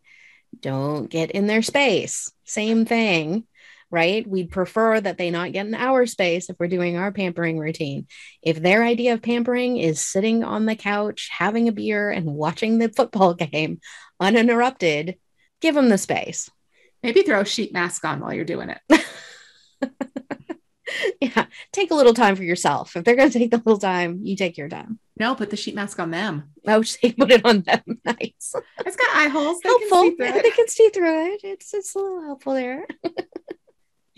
don't 0.60 1.08
get 1.08 1.30
in 1.30 1.46
their 1.46 1.62
space. 1.62 2.30
Same 2.44 2.84
thing, 2.84 3.44
right? 3.90 4.26
We'd 4.26 4.50
prefer 4.50 5.00
that 5.00 5.16
they 5.18 5.30
not 5.30 5.52
get 5.52 5.66
in 5.66 5.74
our 5.74 6.06
space 6.06 6.50
if 6.50 6.56
we're 6.58 6.68
doing 6.68 6.96
our 6.96 7.10
pampering 7.12 7.58
routine. 7.58 8.06
If 8.42 8.60
their 8.60 8.82
idea 8.84 9.14
of 9.14 9.22
pampering 9.22 9.76
is 9.78 10.00
sitting 10.00 10.44
on 10.44 10.66
the 10.66 10.76
couch, 10.76 11.28
having 11.32 11.68
a 11.68 11.72
beer, 11.72 12.10
and 12.10 12.26
watching 12.26 12.78
the 12.78 12.88
football 12.90 13.34
game 13.34 13.80
uninterrupted, 14.20 15.16
give 15.60 15.74
them 15.74 15.88
the 15.88 15.98
space. 15.98 16.50
Maybe 17.02 17.22
throw 17.22 17.40
a 17.40 17.44
sheet 17.44 17.72
mask 17.72 18.04
on 18.04 18.20
while 18.20 18.34
you're 18.34 18.44
doing 18.44 18.70
it. 18.70 19.04
yeah, 21.20 21.46
take 21.72 21.90
a 21.90 21.94
little 21.94 22.14
time 22.14 22.34
for 22.34 22.42
yourself. 22.42 22.96
If 22.96 23.04
they're 23.04 23.14
going 23.16 23.30
to 23.30 23.38
take 23.38 23.50
the 23.50 23.58
little 23.58 23.78
time, 23.78 24.20
you 24.22 24.36
take 24.36 24.56
your 24.56 24.68
time. 24.68 24.98
No, 25.18 25.34
put 25.34 25.50
the 25.50 25.56
sheet 25.56 25.74
mask 25.74 25.98
on 26.00 26.10
them. 26.10 26.50
Oh, 26.66 26.82
say 26.82 27.12
put 27.12 27.30
it 27.30 27.44
on 27.44 27.60
them. 27.62 27.82
Nice. 28.04 28.54
It's 28.84 28.96
got 28.96 29.14
eye 29.16 29.28
holes. 29.28 29.60
They 29.62 29.68
helpful. 29.68 30.02
can 30.02 30.10
see 30.10 30.16
through 30.16 30.26
Yeah, 30.26 30.36
it. 30.36 30.42
they 30.42 30.50
can 30.50 30.68
see 30.68 30.88
through 30.88 31.26
it. 31.34 31.40
It's 31.44 31.74
it's 31.74 31.94
a 31.94 31.98
little 31.98 32.22
helpful 32.22 32.54
there. 32.54 32.86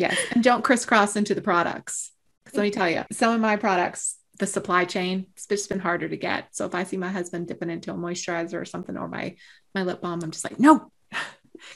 Yes. 0.01 0.19
And 0.31 0.43
don't 0.43 0.65
crisscross 0.65 1.15
into 1.15 1.35
the 1.35 1.43
products. 1.43 2.11
let 2.55 2.63
me 2.63 2.71
tell 2.71 2.89
you, 2.89 3.05
some 3.13 3.35
of 3.35 3.41
my 3.41 3.57
products, 3.57 4.17
the 4.39 4.47
supply 4.47 4.87
chain, 4.87 5.27
it's 5.35 5.47
just 5.47 5.69
been 5.69 5.79
harder 5.79 6.09
to 6.09 6.17
get. 6.17 6.57
So 6.57 6.65
if 6.65 6.75
I 6.75 6.85
see 6.85 6.97
my 6.97 7.11
husband 7.11 7.49
dipping 7.49 7.69
into 7.69 7.91
a 7.91 7.95
moisturizer 7.95 8.59
or 8.59 8.65
something 8.65 8.97
or 8.97 9.09
my 9.09 9.37
my 9.75 9.83
lip 9.83 10.01
balm, 10.01 10.21
I'm 10.23 10.31
just 10.31 10.45
like, 10.45 10.59
no, 10.59 10.91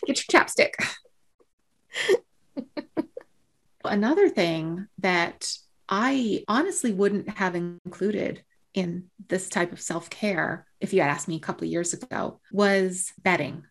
get 0.07 0.25
your 0.27 0.43
chapstick. 0.43 0.73
Another 3.85 4.31
thing 4.31 4.87
that 5.01 5.53
I 5.87 6.45
honestly 6.49 6.95
wouldn't 6.95 7.29
have 7.29 7.55
included 7.55 8.43
in 8.73 9.11
this 9.29 9.51
type 9.51 9.71
of 9.71 9.83
self 9.83 10.09
care, 10.09 10.67
if 10.81 10.95
you 10.95 11.03
had 11.03 11.11
asked 11.11 11.29
me 11.29 11.37
a 11.37 11.41
couple 11.41 11.67
of 11.67 11.71
years 11.71 11.93
ago, 11.93 12.41
was 12.51 13.13
bedding. 13.23 13.65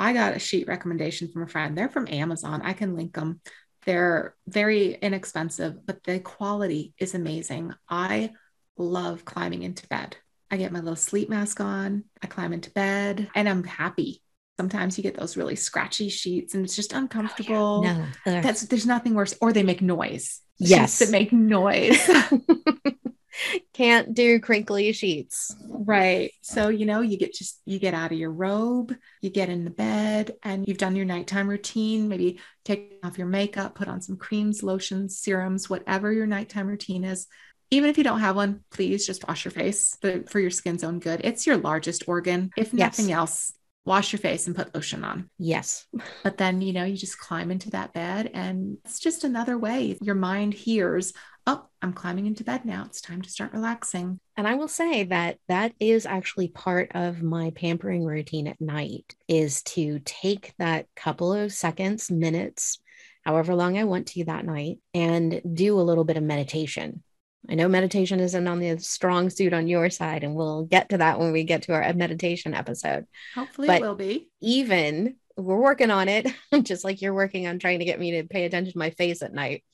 I 0.00 0.14
got 0.14 0.34
a 0.34 0.38
sheet 0.38 0.66
recommendation 0.66 1.28
from 1.28 1.42
a 1.42 1.46
friend. 1.46 1.76
They're 1.76 1.90
from 1.90 2.08
Amazon. 2.08 2.62
I 2.62 2.72
can 2.72 2.96
link 2.96 3.12
them. 3.12 3.42
They're 3.84 4.34
very 4.46 4.94
inexpensive, 4.94 5.86
but 5.86 6.02
the 6.04 6.20
quality 6.20 6.94
is 6.98 7.14
amazing. 7.14 7.72
I 7.88 8.30
love 8.76 9.24
climbing 9.24 9.62
into 9.62 9.86
bed. 9.88 10.16
I 10.50 10.56
get 10.56 10.72
my 10.72 10.80
little 10.80 10.96
sleep 10.96 11.28
mask 11.28 11.60
on, 11.60 12.04
I 12.22 12.26
climb 12.26 12.52
into 12.52 12.70
bed, 12.70 13.28
and 13.34 13.48
I'm 13.48 13.64
happy. 13.64 14.22
Sometimes 14.58 14.96
you 14.96 15.02
get 15.02 15.16
those 15.16 15.36
really 15.36 15.56
scratchy 15.56 16.08
sheets 16.08 16.54
and 16.54 16.64
it's 16.64 16.74
just 16.74 16.92
uncomfortable. 16.92 17.54
Oh, 17.54 17.82
yeah. 17.84 18.06
No. 18.26 18.40
That's 18.40 18.62
there's 18.62 18.86
nothing 18.86 19.14
worse. 19.14 19.34
Or 19.40 19.52
they 19.52 19.62
make 19.62 19.82
noise. 19.82 20.40
Yes. 20.58 20.98
Sheets 20.98 21.10
that 21.10 21.10
make 21.12 21.32
noise. 21.32 22.00
Can't 23.72 24.14
do 24.14 24.40
crinkly 24.40 24.92
sheets. 24.92 25.54
Right. 25.68 26.32
So, 26.42 26.68
you 26.68 26.86
know, 26.86 27.00
you 27.00 27.18
get 27.18 27.34
just, 27.34 27.60
you 27.64 27.78
get 27.78 27.94
out 27.94 28.12
of 28.12 28.18
your 28.18 28.30
robe, 28.30 28.94
you 29.20 29.30
get 29.30 29.48
in 29.48 29.64
the 29.64 29.70
bed, 29.70 30.36
and 30.42 30.66
you've 30.66 30.78
done 30.78 30.96
your 30.96 31.06
nighttime 31.06 31.48
routine. 31.48 32.08
Maybe 32.08 32.40
take 32.64 32.98
off 33.02 33.18
your 33.18 33.26
makeup, 33.26 33.74
put 33.74 33.88
on 33.88 34.00
some 34.00 34.16
creams, 34.16 34.62
lotions, 34.62 35.18
serums, 35.18 35.68
whatever 35.70 36.12
your 36.12 36.26
nighttime 36.26 36.66
routine 36.66 37.04
is. 37.04 37.26
Even 37.70 37.90
if 37.90 37.98
you 37.98 38.04
don't 38.04 38.20
have 38.20 38.36
one, 38.36 38.64
please 38.70 39.06
just 39.06 39.26
wash 39.28 39.44
your 39.44 39.52
face 39.52 39.96
for 40.28 40.40
your 40.40 40.50
skin's 40.50 40.82
own 40.82 41.00
good. 41.00 41.20
It's 41.22 41.46
your 41.46 41.58
largest 41.58 42.08
organ. 42.08 42.50
If 42.56 42.72
nothing 42.72 43.10
yes. 43.10 43.16
else, 43.16 43.52
wash 43.88 44.12
your 44.12 44.20
face 44.20 44.46
and 44.46 44.54
put 44.54 44.74
lotion 44.74 45.02
on. 45.02 45.30
Yes. 45.38 45.86
But 46.22 46.36
then, 46.36 46.60
you 46.60 46.72
know, 46.72 46.84
you 46.84 46.96
just 46.96 47.18
climb 47.18 47.50
into 47.50 47.70
that 47.70 47.94
bed 47.94 48.30
and 48.34 48.76
it's 48.84 49.00
just 49.00 49.24
another 49.24 49.58
way 49.58 49.96
your 50.00 50.14
mind 50.14 50.52
hears, 50.54 51.14
oh, 51.48 51.64
I'm 51.80 51.94
climbing 51.94 52.26
into 52.26 52.44
bed 52.44 52.66
now. 52.66 52.84
It's 52.84 53.00
time 53.00 53.22
to 53.22 53.30
start 53.30 53.54
relaxing. 53.54 54.20
And 54.36 54.46
I 54.46 54.54
will 54.54 54.68
say 54.68 55.04
that 55.04 55.38
that 55.48 55.72
is 55.80 56.04
actually 56.04 56.48
part 56.48 56.92
of 56.94 57.22
my 57.22 57.50
pampering 57.56 58.04
routine 58.04 58.46
at 58.46 58.60
night 58.60 59.14
is 59.28 59.62
to 59.62 60.00
take 60.04 60.52
that 60.58 60.86
couple 60.94 61.32
of 61.32 61.52
seconds, 61.52 62.10
minutes, 62.10 62.80
however 63.24 63.54
long 63.54 63.78
I 63.78 63.84
want 63.84 64.08
to 64.08 64.24
that 64.26 64.44
night 64.44 64.78
and 64.92 65.40
do 65.54 65.80
a 65.80 65.82
little 65.82 66.04
bit 66.04 66.18
of 66.18 66.22
meditation. 66.22 67.02
I 67.48 67.54
know 67.54 67.68
meditation 67.68 68.20
isn't 68.20 68.46
on 68.46 68.58
the 68.58 68.76
strong 68.78 69.30
suit 69.30 69.54
on 69.54 69.68
your 69.68 69.88
side, 69.88 70.24
and 70.24 70.34
we'll 70.34 70.64
get 70.64 70.90
to 70.90 70.98
that 70.98 71.18
when 71.18 71.32
we 71.32 71.44
get 71.44 71.62
to 71.62 71.72
our 71.72 71.94
meditation 71.94 72.52
episode. 72.52 73.06
Hopefully, 73.34 73.68
but 73.68 73.80
it 73.80 73.82
will 73.82 73.94
be. 73.94 74.28
Even 74.42 75.16
we're 75.34 75.56
working 75.56 75.90
on 75.90 76.08
it, 76.08 76.26
just 76.62 76.84
like 76.84 77.00
you're 77.00 77.14
working 77.14 77.46
on 77.46 77.58
trying 77.58 77.78
to 77.78 77.86
get 77.86 78.00
me 78.00 78.20
to 78.20 78.28
pay 78.28 78.44
attention 78.44 78.72
to 78.72 78.78
my 78.78 78.90
face 78.90 79.22
at 79.22 79.32
night. 79.32 79.64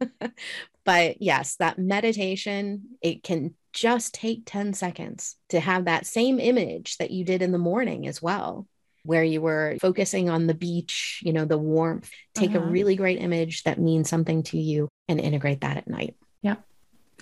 but 0.88 1.20
yes, 1.20 1.56
that 1.56 1.78
meditation, 1.78 2.96
it 3.02 3.22
can 3.22 3.54
just 3.74 4.14
take 4.14 4.44
10 4.46 4.72
seconds 4.72 5.36
to 5.50 5.60
have 5.60 5.84
that 5.84 6.06
same 6.06 6.40
image 6.40 6.96
that 6.96 7.10
you 7.10 7.26
did 7.26 7.42
in 7.42 7.52
the 7.52 7.58
morning 7.58 8.08
as 8.08 8.22
well 8.22 8.66
where 9.02 9.22
you 9.22 9.42
were 9.42 9.76
focusing 9.82 10.30
on 10.30 10.46
the 10.46 10.54
beach, 10.54 11.20
you 11.22 11.34
know, 11.34 11.44
the 11.44 11.58
warmth. 11.58 12.10
Take 12.34 12.54
uh-huh. 12.54 12.60
a 12.60 12.70
really 12.70 12.96
great 12.96 13.20
image 13.20 13.64
that 13.64 13.78
means 13.78 14.08
something 14.08 14.42
to 14.44 14.58
you 14.58 14.88
and 15.08 15.20
integrate 15.20 15.60
that 15.60 15.76
at 15.76 15.88
night. 15.88 16.16
Yeah, 16.40 16.56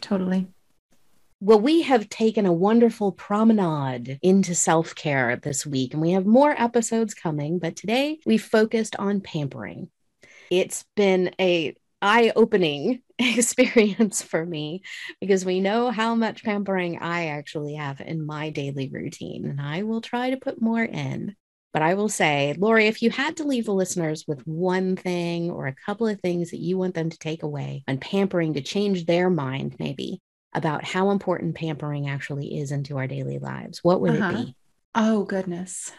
Totally. 0.01 0.47
Well, 1.41 1.61
we 1.61 1.83
have 1.83 2.09
taken 2.09 2.47
a 2.47 2.53
wonderful 2.53 3.11
promenade 3.11 4.21
into 4.23 4.55
self 4.55 4.95
care 4.95 5.35
this 5.37 5.67
week, 5.67 5.93
and 5.93 6.01
we 6.01 6.13
have 6.13 6.25
more 6.25 6.51
episodes 6.51 7.15
coming. 7.15 7.59
But 7.59 7.75
today 7.75 8.21
we 8.25 8.39
focused 8.39 8.95
on 8.97 9.21
pampering. 9.21 9.91
It's 10.51 10.85
been 10.95 11.35
a 11.41 11.77
eye 12.07 12.33
opening 12.37 13.03
experience 13.19 14.23
for 14.23 14.47
me 14.47 14.83
because 15.21 15.45
we 15.45 15.61
know 15.61 15.91
how 15.91 16.15
much 16.15 16.45
pampering 16.45 16.99
I 16.99 17.27
actually 17.27 17.75
have 17.75 18.01
in 18.01 18.25
my 18.25 18.51
daily 18.51 18.89
routine, 18.89 19.45
and 19.47 19.61
I 19.61 19.83
will 19.83 20.01
try 20.01 20.31
to 20.31 20.37
put 20.37 20.63
more 20.63 20.85
in. 20.85 21.35
But 21.73 21.83
I 21.83 21.95
will 21.95 22.09
say, 22.09 22.55
Lori, 22.57 22.87
if 22.87 23.03
you 23.03 23.11
had 23.11 23.37
to 23.37 23.45
leave 23.45 23.67
the 23.67 23.75
listeners 23.75 24.25
with 24.27 24.47
one 24.47 24.97
thing 24.97 25.51
or 25.51 25.67
a 25.67 25.75
couple 25.75 26.07
of 26.07 26.21
things 26.21 26.51
that 26.53 26.61
you 26.61 26.79
want 26.79 26.95
them 26.95 27.11
to 27.11 27.19
take 27.19 27.43
away 27.43 27.85
on 27.87 27.99
pampering 27.99 28.55
to 28.55 28.63
change 28.63 29.05
their 29.05 29.29
mind, 29.29 29.77
maybe 29.79 30.23
about 30.55 30.85
how 30.85 31.11
important 31.11 31.55
pampering 31.55 32.09
actually 32.09 32.59
is 32.59 32.73
into 32.73 32.97
our 32.97 33.07
daily 33.07 33.39
lives, 33.39 33.85
what 33.85 34.01
would 34.01 34.19
uh-huh. 34.19 34.31
it 34.31 34.47
be? 34.47 34.57
Oh, 34.95 35.25
goodness. 35.25 35.93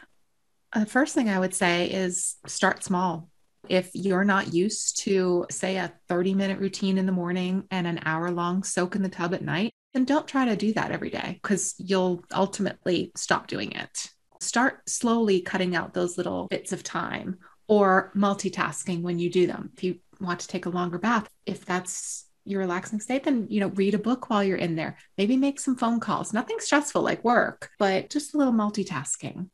The 0.74 0.88
first 0.88 1.14
thing 1.14 1.30
I 1.30 1.38
would 1.38 1.54
say 1.54 1.92
is 1.92 2.38
start 2.48 2.84
small. 2.84 3.30
If 3.70 3.92
you're 3.94 4.24
not 4.24 4.54
used 4.54 5.00
to, 5.04 5.46
say, 5.50 5.78
a 5.78 5.94
30 6.10 6.34
minute 6.34 6.60
routine 6.60 6.98
in 6.98 7.06
the 7.06 7.12
morning 7.12 7.64
and 7.72 7.88
an 7.88 8.00
hour 8.06 8.32
long 8.32 8.64
soak 8.64 8.96
in 8.96 9.04
the 9.04 9.10
tub 9.10 9.34
at 9.34 9.42
night, 9.42 9.72
then 9.94 10.06
don't 10.06 10.28
try 10.28 10.46
to 10.46 10.56
do 10.56 10.74
that 10.74 10.92
every 10.92 11.10
day 11.10 11.40
because 11.42 11.76
you'll 11.78 12.24
ultimately 12.34 13.12
stop 13.16 13.48
doing 13.48 13.72
it. 13.72 14.10
Start 14.40 14.88
slowly 14.88 15.42
cutting 15.42 15.76
out 15.76 15.94
those 15.94 16.18
little 16.18 16.48
bits 16.48 16.72
of 16.72 16.84
time 16.84 17.38
or 17.68 18.12
multitasking 18.16 19.02
when 19.02 19.20
you 19.20 19.30
do 19.30 19.48
them. 19.48 19.72
If 19.76 19.84
you 19.84 20.00
want 20.22 20.40
to 20.42 20.48
take 20.48 20.66
a 20.66 20.70
longer 20.70 20.98
bath, 20.98 21.28
if 21.46 21.66
that's 21.66 22.26
your 22.46 22.62
relaxing 22.62 23.00
state, 23.00 23.24
then, 23.24 23.48
you 23.50 23.60
know, 23.60 23.68
read 23.70 23.94
a 23.94 24.00
book 24.00 24.30
while 24.30 24.44
you're 24.44 24.58
in 24.58 24.76
there. 24.76 24.98
Maybe 25.18 25.36
make 25.36 25.60
some 25.60 25.76
phone 25.76 26.00
calls. 26.00 26.34
Nothing 26.34 26.58
stressful 26.60 27.02
like 27.02 27.24
work, 27.24 27.70
but 27.78 28.10
just 28.10 28.34
a 28.34 28.38
little 28.38 28.54
multitasking. 28.54 29.50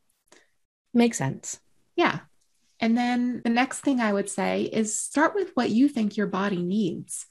Makes 0.93 1.17
sense. 1.17 1.59
Yeah. 1.95 2.19
And 2.83 2.97
then 2.97 3.41
the 3.45 3.49
next 3.49 3.79
thing 3.79 4.01
I 4.01 4.11
would 4.11 4.29
say 4.29 4.63
is 4.63 4.99
start 4.99 5.35
with 5.35 5.51
what 5.53 5.69
you 5.69 5.87
think 5.87 6.17
your 6.17 6.27
body 6.27 6.61
needs. 6.61 7.25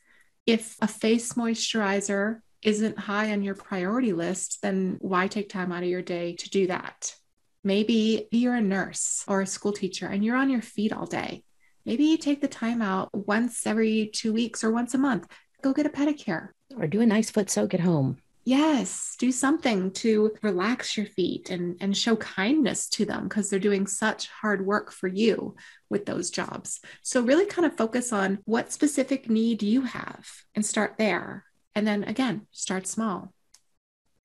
If 0.46 0.76
a 0.80 0.88
face 0.88 1.34
moisturizer 1.34 2.40
isn't 2.62 2.98
high 2.98 3.32
on 3.32 3.42
your 3.42 3.54
priority 3.54 4.14
list, 4.14 4.62
then 4.62 4.96
why 5.00 5.26
take 5.26 5.50
time 5.50 5.70
out 5.70 5.82
of 5.82 5.90
your 5.90 6.00
day 6.00 6.36
to 6.36 6.48
do 6.48 6.68
that? 6.68 7.14
Maybe 7.62 8.28
you're 8.30 8.54
a 8.54 8.62
nurse 8.62 9.24
or 9.28 9.42
a 9.42 9.46
school 9.46 9.74
teacher 9.74 10.06
and 10.06 10.24
you're 10.24 10.38
on 10.38 10.48
your 10.48 10.62
feet 10.62 10.90
all 10.90 11.04
day. 11.04 11.44
Maybe 11.84 12.04
you 12.04 12.16
take 12.16 12.40
the 12.40 12.48
time 12.48 12.80
out 12.80 13.10
once 13.12 13.66
every 13.66 14.06
two 14.06 14.32
weeks 14.32 14.64
or 14.64 14.70
once 14.70 14.94
a 14.94 14.98
month. 14.98 15.26
Go 15.60 15.74
get 15.74 15.84
a 15.84 15.90
pedicure. 15.90 16.48
Or 16.78 16.86
do 16.86 17.02
a 17.02 17.06
nice 17.06 17.30
foot 17.30 17.50
soak 17.50 17.74
at 17.74 17.80
home. 17.80 18.21
Yes, 18.44 19.14
do 19.18 19.30
something 19.30 19.92
to 19.92 20.32
relax 20.42 20.96
your 20.96 21.06
feet 21.06 21.48
and, 21.50 21.76
and 21.80 21.96
show 21.96 22.16
kindness 22.16 22.88
to 22.90 23.04
them 23.04 23.24
because 23.24 23.48
they're 23.48 23.60
doing 23.60 23.86
such 23.86 24.28
hard 24.28 24.66
work 24.66 24.90
for 24.90 25.06
you 25.06 25.54
with 25.88 26.06
those 26.06 26.30
jobs. 26.30 26.80
So, 27.02 27.22
really 27.22 27.46
kind 27.46 27.66
of 27.66 27.76
focus 27.76 28.12
on 28.12 28.40
what 28.44 28.72
specific 28.72 29.30
need 29.30 29.62
you 29.62 29.82
have 29.82 30.28
and 30.56 30.66
start 30.66 30.94
there. 30.98 31.44
And 31.74 31.86
then 31.86 32.02
again, 32.04 32.46
start 32.50 32.86
small. 32.86 33.32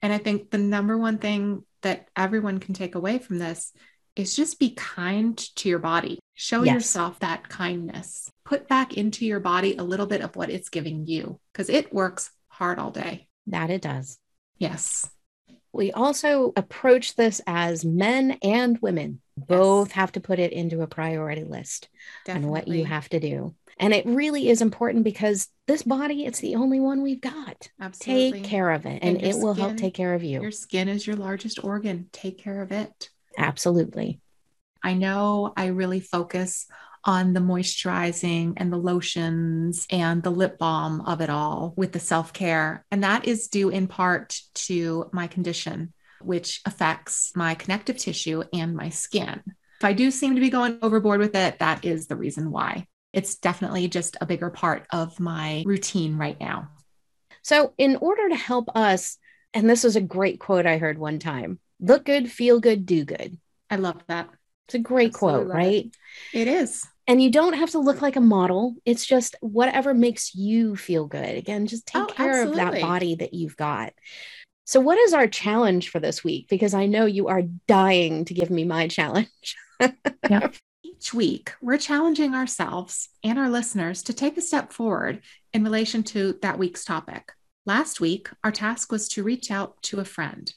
And 0.02 0.12
I 0.12 0.18
think 0.18 0.50
the 0.50 0.58
number 0.58 0.98
one 0.98 1.20
thing 1.20 1.64
that 1.82 2.08
everyone 2.16 2.60
can 2.60 2.74
take 2.74 2.96
away 2.96 3.20
from 3.20 3.38
this 3.38 3.72
is 4.16 4.36
just 4.36 4.60
be 4.60 4.72
kind 4.72 5.38
to 5.58 5.70
your 5.70 5.80
body. 5.80 6.20
Show 6.34 6.64
yes. 6.64 6.74
yourself 6.74 7.20
that 7.20 7.50
kindness. 7.50 8.32
Put 8.46 8.68
back 8.68 8.98
into 8.98 9.26
your 9.26 9.40
body 9.40 9.76
a 9.76 9.84
little 9.84 10.08
bit 10.08 10.22
of 10.22 10.36
what 10.36 10.50
it's 10.50 10.70
giving 10.70 11.06
you 11.06 11.40
because 11.54 11.70
it 11.70 11.94
works 11.94 12.32
hard 12.48 12.80
all 12.80 12.92
day. 12.92 13.28
That 13.48 13.70
it 13.70 13.82
does. 13.82 14.20
Yes. 14.58 15.10
We 15.72 15.92
also 15.92 16.54
approach 16.56 17.16
this 17.16 17.42
as 17.46 17.86
men 17.86 18.38
and 18.42 18.80
women 18.80 19.22
both 19.38 19.92
have 19.92 20.12
to 20.14 20.20
put 20.20 20.40
it 20.40 20.52
into 20.52 20.82
a 20.82 20.88
priority 20.88 21.44
list 21.44 21.90
Definitely. 22.26 22.44
and 22.44 22.52
what 22.52 22.68
you 22.68 22.86
have 22.86 23.10
to 23.10 23.20
do. 23.20 23.54
And 23.80 23.94
it 23.94 24.06
really 24.08 24.50
is 24.50 24.62
important 24.62 25.04
because 25.04 25.48
this 25.68 25.84
body, 25.84 26.26
it's 26.26 26.40
the 26.40 26.56
only 26.56 26.80
one 26.80 27.04
we've 27.04 27.22
got. 27.22 27.70
Absolutely. 27.80 28.42
Take 28.42 28.50
care 28.50 28.72
of 28.72 28.86
it 28.88 29.00
and, 29.04 29.18
and 29.18 29.24
it 29.24 29.36
will 29.36 29.54
skin, 29.54 29.66
help 29.66 29.78
take 29.78 29.94
care 29.94 30.16
of 30.16 30.24
you. 30.24 30.42
Your 30.42 30.52
skin 30.52 30.88
is 30.88 31.06
your 31.06 31.16
largest 31.16 31.64
organ. 31.64 32.10
Take 32.12 32.40
care 32.40 32.62
of 32.62 32.72
it. 32.72 33.10
Absolutely. 33.38 34.20
I 34.82 34.96
know 34.96 35.54
I 35.56 35.68
really 35.68 36.00
focus 36.00 36.66
on 37.04 37.34
the 37.34 37.40
moisturizing 37.40 38.54
and 38.58 38.72
the 38.72 38.78
lotions 38.78 39.86
and 39.90 40.24
the 40.24 40.30
lip 40.30 40.58
balm 40.58 41.02
of 41.02 41.22
it 41.22 41.30
all 41.30 41.74
with 41.78 41.92
the 41.92 42.00
self 42.00 42.34
care. 42.34 42.86
And 42.92 43.04
that 43.04 43.26
is 43.26 43.48
due 43.48 43.70
in 43.70 43.88
part 43.88 44.40
to 44.54 45.10
my 45.14 45.28
condition, 45.28 45.94
which 46.22 46.62
affects 46.66 47.32
my 47.36 47.56
connective 47.56 47.98
tissue 47.98 48.44
and 48.54 48.76
my 48.76 48.90
skin. 48.90 49.42
If 49.80 49.86
I 49.86 49.94
do 49.94 50.10
seem 50.10 50.36
to 50.36 50.42
be 50.42 50.50
going 50.50 50.80
overboard 50.82 51.20
with 51.20 51.36
it, 51.36 51.60
that 51.60 51.86
is 51.86 52.08
the 52.08 52.16
reason 52.16 52.52
why 52.52 52.88
it's 53.14 53.36
definitely 53.36 53.88
just 53.88 54.18
a 54.22 54.26
bigger 54.26 54.50
part 54.50 54.86
of 54.92 55.20
my 55.20 55.64
routine 55.66 56.18
right 56.18 56.40
now. 56.40 56.70
So, 57.42 57.74
in 57.78 57.96
order 57.96 58.30
to 58.30 58.36
help 58.36 58.70
us, 58.76 59.18
and 59.54 59.70
this 59.70 59.84
was 59.84 59.96
a 59.96 60.02
great 60.02 60.40
quote 60.40 60.66
I 60.66 60.78
heard 60.78 60.98
one 60.98 61.20
time 61.20 61.60
look 61.80 62.06
good, 62.06 62.32
feel 62.32 62.60
good, 62.60 62.86
do 62.86 63.06
good. 63.06 63.38
I 63.70 63.78
love 63.78 64.04
that. 64.08 64.30
It's 64.68 64.76
a 64.76 64.80
great 64.80 65.14
Absolutely 65.14 65.46
quote, 65.46 65.54
right? 65.54 65.96
It. 66.34 66.42
it 66.42 66.48
is. 66.48 66.86
And 67.08 67.22
you 67.22 67.32
don't 67.32 67.54
have 67.54 67.72
to 67.72 67.80
look 67.80 68.02
like 68.02 68.18
a 68.18 68.22
model. 68.22 68.76
It's 68.86 69.06
just 69.06 69.36
whatever 69.40 69.94
makes 69.94 70.36
you 70.36 70.76
feel 70.76 71.08
good. 71.08 71.38
Again, 71.38 71.66
just 71.66 71.88
take 71.88 72.04
oh, 72.04 72.08
care 72.08 72.42
absolutely. 72.42 72.62
of 72.62 72.72
that 72.72 72.82
body 72.82 73.16
that 73.16 73.34
you've 73.34 73.56
got. 73.56 73.94
So, 74.66 74.82
what 74.82 74.98
is 74.98 75.14
our 75.14 75.28
challenge 75.28 75.90
for 75.90 76.02
this 76.02 76.26
week? 76.26 76.50
Because 76.50 76.74
I 76.74 76.88
know 76.88 77.06
you 77.06 77.30
are 77.30 77.44
dying 77.68 78.26
to 78.26 78.34
give 78.34 78.50
me 78.50 78.66
my 78.66 78.90
challenge. 78.90 79.56
yeah 80.30 80.50
Each 80.84 81.14
week, 81.14 81.54
we're 81.62 81.78
challenging 81.78 82.36
ourselves 82.36 83.08
and 83.24 83.40
our 83.40 83.50
listeners 83.50 84.04
to 84.04 84.14
take 84.14 84.38
a 84.38 84.42
step 84.42 84.74
forward 84.74 85.22
in 85.54 85.64
relation 85.64 86.04
to 86.04 86.38
that 86.42 86.60
week's 86.60 86.84
topic. 86.84 87.32
Last 87.66 88.02
week, 88.02 88.30
our 88.44 88.52
task 88.52 88.92
was 88.92 89.08
to 89.10 89.24
reach 89.24 89.52
out 89.52 89.82
to 89.84 90.00
a 90.02 90.06
friend. 90.06 90.54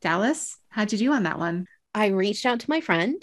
Dallas, 0.00 0.56
how'd 0.70 0.92
you 0.92 0.98
do 0.98 1.12
on 1.12 1.24
that 1.24 1.38
one? 1.38 1.66
I 1.94 2.06
reached 2.06 2.46
out 2.46 2.60
to 2.60 2.70
my 2.70 2.80
friend. 2.80 3.22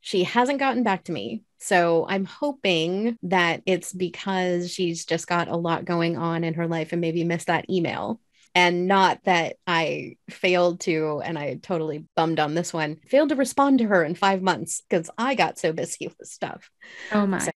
She 0.00 0.24
hasn't 0.24 0.58
gotten 0.58 0.82
back 0.82 1.04
to 1.04 1.12
me. 1.12 1.42
So 1.58 2.06
I'm 2.08 2.24
hoping 2.24 3.18
that 3.24 3.62
it's 3.66 3.92
because 3.92 4.72
she's 4.72 5.04
just 5.04 5.26
got 5.26 5.48
a 5.48 5.56
lot 5.56 5.84
going 5.84 6.16
on 6.16 6.42
in 6.42 6.54
her 6.54 6.66
life 6.66 6.92
and 6.92 7.00
maybe 7.00 7.22
missed 7.22 7.48
that 7.48 7.68
email. 7.68 8.20
And 8.54 8.88
not 8.88 9.22
that 9.24 9.56
I 9.66 10.16
failed 10.28 10.80
to, 10.80 11.20
and 11.24 11.38
I 11.38 11.60
totally 11.62 12.06
bummed 12.16 12.40
on 12.40 12.54
this 12.54 12.72
one, 12.72 12.96
failed 13.06 13.28
to 13.28 13.36
respond 13.36 13.78
to 13.78 13.86
her 13.86 14.02
in 14.02 14.14
five 14.14 14.42
months 14.42 14.82
because 14.88 15.08
I 15.16 15.34
got 15.34 15.58
so 15.58 15.72
busy 15.72 16.08
with 16.18 16.28
stuff. 16.28 16.70
Oh 17.12 17.26
my. 17.26 17.38
So 17.38 17.50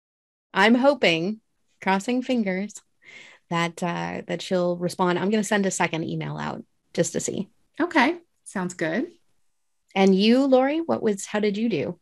I'm 0.52 0.74
hoping, 0.74 1.40
crossing 1.80 2.22
fingers, 2.22 2.74
that 3.48 3.82
uh, 3.82 4.22
that 4.26 4.42
she'll 4.42 4.76
respond. 4.76 5.18
I'm 5.18 5.30
going 5.30 5.42
to 5.42 5.48
send 5.48 5.64
a 5.64 5.70
second 5.70 6.04
email 6.04 6.36
out 6.36 6.62
just 6.92 7.12
to 7.12 7.20
see. 7.20 7.48
Okay, 7.80 8.18
sounds 8.44 8.74
good. 8.74 9.06
And 9.94 10.14
you, 10.14 10.44
Lori, 10.44 10.78
what 10.80 11.02
was? 11.02 11.24
How 11.24 11.40
did 11.40 11.56
you 11.56 11.68
do? 11.68 11.98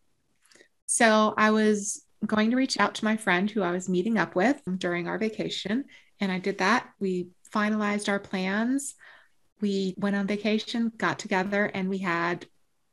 So 0.93 1.35
I 1.37 1.53
was 1.53 2.05
going 2.27 2.51
to 2.51 2.57
reach 2.57 2.81
out 2.81 2.97
to 2.97 3.05
my 3.05 3.17
friend 3.17 3.49
who 3.49 3.63
I 3.63 3.71
was 3.71 3.89
meeting 3.89 4.19
up 4.19 4.35
with 4.35 4.61
during 4.79 5.07
our 5.07 5.19
vacation, 5.19 5.85
and 6.19 6.33
I 6.33 6.41
did 6.41 6.59
that. 6.59 6.85
We 6.99 7.29
finalized 7.55 8.09
our 8.09 8.19
plans. 8.19 8.97
We 9.61 9.95
went 9.99 10.17
on 10.17 10.27
vacation, 10.27 10.91
got 10.97 11.21
together, 11.21 11.65
and 11.65 11.89
we 11.89 11.99
had 11.99 12.45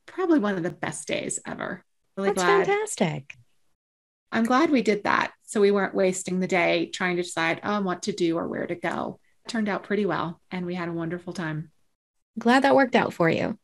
probably 0.06 0.38
one 0.38 0.58
of 0.58 0.62
the 0.62 0.70
best 0.70 1.08
days 1.08 1.40
ever. 1.44 1.84
Really 2.16 2.30
That's 2.30 2.44
glad. 2.44 2.68
fantastic. 2.68 3.34
I'm 4.32 4.44
glad 4.44 4.70
we 4.70 4.84
did 4.84 5.06
that. 5.06 5.32
So 5.48 5.60
we 5.60 5.72
weren't 5.72 5.96
wasting 5.96 6.40
the 6.40 6.46
day 6.46 6.92
trying 6.94 7.16
to 7.16 7.24
decide 7.24 7.62
oh, 7.64 7.74
on 7.74 7.84
what 7.84 8.04
to 8.04 8.12
do 8.12 8.38
or 8.38 8.48
where 8.48 8.68
to 8.68 8.76
go. 8.76 9.20
It 9.44 9.50
turned 9.50 9.70
out 9.70 9.82
pretty 9.82 10.06
well, 10.06 10.40
and 10.52 10.68
we 10.68 10.76
had 10.76 10.88
a 10.88 10.94
wonderful 10.94 11.34
time. 11.34 11.72
Glad 12.38 12.62
that 12.62 12.76
worked 12.76 12.96
out 12.96 13.16
for 13.16 13.28
you. 13.28 13.58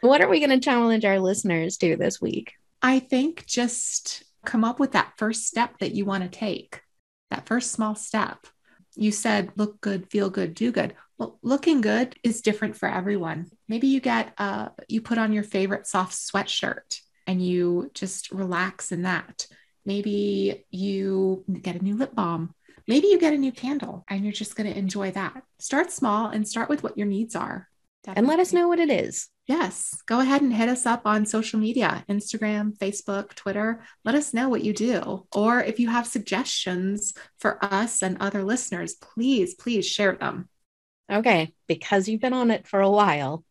What 0.00 0.20
are 0.20 0.28
we 0.28 0.40
going 0.40 0.50
to 0.50 0.58
challenge 0.58 1.04
our 1.04 1.20
listeners 1.20 1.76
to 1.76 1.94
this 1.94 2.20
week? 2.20 2.52
I 2.86 3.00
think 3.00 3.46
just 3.46 4.22
come 4.44 4.62
up 4.62 4.78
with 4.78 4.92
that 4.92 5.14
first 5.18 5.44
step 5.48 5.76
that 5.80 5.96
you 5.96 6.04
want 6.04 6.22
to 6.22 6.28
take, 6.28 6.82
that 7.30 7.44
first 7.44 7.72
small 7.72 7.96
step. 7.96 8.46
You 8.94 9.10
said 9.10 9.50
look 9.56 9.80
good, 9.80 10.08
feel 10.08 10.30
good, 10.30 10.54
do 10.54 10.70
good. 10.70 10.94
Well, 11.18 11.40
looking 11.42 11.80
good 11.80 12.14
is 12.22 12.42
different 12.42 12.76
for 12.76 12.88
everyone. 12.88 13.50
Maybe 13.68 13.88
you 13.88 13.98
get 13.98 14.34
uh 14.38 14.68
you 14.86 15.00
put 15.00 15.18
on 15.18 15.32
your 15.32 15.42
favorite 15.42 15.88
soft 15.88 16.12
sweatshirt 16.12 17.00
and 17.26 17.44
you 17.44 17.90
just 17.92 18.30
relax 18.30 18.92
in 18.92 19.02
that. 19.02 19.48
Maybe 19.84 20.64
you 20.70 21.44
get 21.60 21.74
a 21.74 21.82
new 21.82 21.96
lip 21.96 22.14
balm. 22.14 22.54
Maybe 22.86 23.08
you 23.08 23.18
get 23.18 23.34
a 23.34 23.36
new 23.38 23.50
candle 23.50 24.04
and 24.08 24.22
you're 24.22 24.32
just 24.32 24.54
going 24.54 24.72
to 24.72 24.78
enjoy 24.78 25.10
that. 25.10 25.42
Start 25.58 25.90
small 25.90 26.28
and 26.28 26.46
start 26.46 26.68
with 26.68 26.84
what 26.84 26.96
your 26.96 27.08
needs 27.08 27.34
are. 27.34 27.68
Definitely. 28.06 28.20
And 28.20 28.28
let 28.28 28.38
us 28.38 28.52
know 28.52 28.68
what 28.68 28.78
it 28.78 28.88
is. 28.88 29.28
Yes. 29.48 30.00
Go 30.06 30.20
ahead 30.20 30.40
and 30.40 30.52
hit 30.52 30.68
us 30.68 30.86
up 30.86 31.02
on 31.06 31.26
social 31.26 31.58
media 31.58 32.04
Instagram, 32.08 32.78
Facebook, 32.78 33.34
Twitter. 33.34 33.82
Let 34.04 34.14
us 34.14 34.32
know 34.32 34.48
what 34.48 34.62
you 34.62 34.72
do. 34.72 35.26
Or 35.32 35.60
if 35.60 35.80
you 35.80 35.88
have 35.88 36.06
suggestions 36.06 37.14
for 37.40 37.62
us 37.64 38.02
and 38.02 38.16
other 38.20 38.44
listeners, 38.44 38.94
please, 38.94 39.54
please 39.54 39.86
share 39.86 40.14
them. 40.14 40.48
Okay. 41.10 41.52
Because 41.66 42.08
you've 42.08 42.20
been 42.20 42.32
on 42.32 42.52
it 42.52 42.68
for 42.68 42.80
a 42.80 42.90
while 42.90 43.44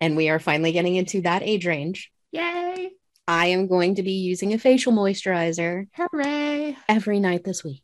and 0.00 0.16
we 0.16 0.28
are 0.28 0.38
finally 0.38 0.70
getting 0.70 0.94
into 0.94 1.22
that 1.22 1.42
age 1.42 1.66
range. 1.66 2.12
Yay. 2.30 2.90
I 3.26 3.46
am 3.46 3.66
going 3.66 3.96
to 3.96 4.04
be 4.04 4.12
using 4.12 4.54
a 4.54 4.58
facial 4.58 4.92
moisturizer. 4.92 5.88
Hooray. 5.94 6.76
Every 6.88 7.18
night 7.18 7.42
this 7.42 7.64
week. 7.64 7.82